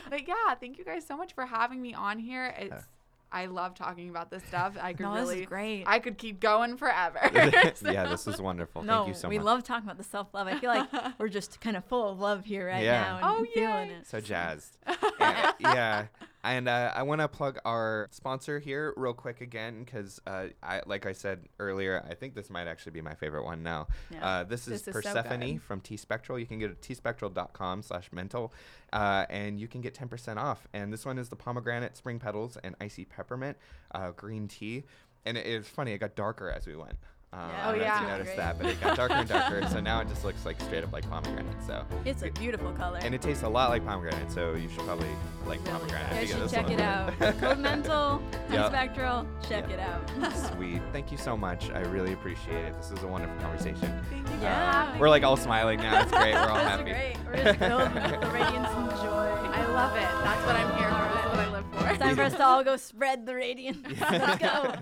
[0.09, 2.53] but yeah, thank you guys so much for having me on here.
[2.57, 2.83] It's,
[3.31, 4.75] I love talking about this stuff.
[4.81, 5.83] I could No, this is really, great.
[5.85, 7.19] I could keep going forever.
[7.33, 8.83] yeah, this is wonderful.
[8.83, 9.43] no, Thank you so we much.
[9.43, 10.47] We love talking about the self love.
[10.47, 10.87] I feel like
[11.19, 13.01] we're just kind of full of love here right Yeah.
[13.01, 13.95] now and Oh, feeling yay.
[13.95, 14.07] it.
[14.07, 14.77] so jazzed.
[15.19, 16.05] And- yeah.
[16.43, 20.81] And uh, I want to plug our sponsor here real quick again because, uh, I,
[20.85, 23.87] like I said earlier, I think this might actually be my favorite one now.
[24.11, 24.25] Yeah.
[24.25, 25.61] Uh, this is This is so Persephone good.
[25.61, 26.39] from T Spectral.
[26.39, 28.53] You can go to tspectral.com slash mental
[28.93, 30.67] uh, and you can get 10% off.
[30.73, 33.57] And this one is the pomegranate, spring petals, and icy peppermint
[33.93, 34.83] uh, green tea.
[35.25, 36.97] And it, it's funny, it got darker as we went.
[37.33, 37.43] Uh, Yeah.
[37.43, 38.37] I Oh, don't know if you noticed Great.
[38.37, 39.67] that, but it got darker and darker.
[39.69, 41.61] so now it just looks like straight up like pomegranate.
[41.65, 42.99] So It's a beautiful color.
[43.01, 45.09] and it tastes a lot like pomegranate, so you should probably
[45.45, 46.07] like pomegranate.
[46.11, 47.11] you guys you should check it out.
[47.39, 48.21] Code Mental,
[48.51, 48.67] Yep.
[48.67, 49.71] Spectral, check Yep.
[49.71, 50.37] it out.
[50.55, 50.81] Sweet.
[50.93, 51.69] Thank you so much.
[51.71, 52.73] I really appreciate it.
[52.77, 54.01] This is a wonderful conversation.
[54.09, 54.35] Thank you.
[54.41, 54.97] Yeah.
[54.97, 56.03] We're like all smiling now.
[56.03, 56.33] It's great.
[56.33, 56.91] We're all That's happy.
[56.91, 57.17] great.
[57.25, 59.27] We're just filled with the radiance and joy.
[59.51, 60.01] I love it.
[60.23, 61.13] That's what I'm here for.
[61.13, 61.89] That's what I live for.
[61.89, 63.85] It's time for us to all go spread the radiance.
[63.99, 64.75] Let's go.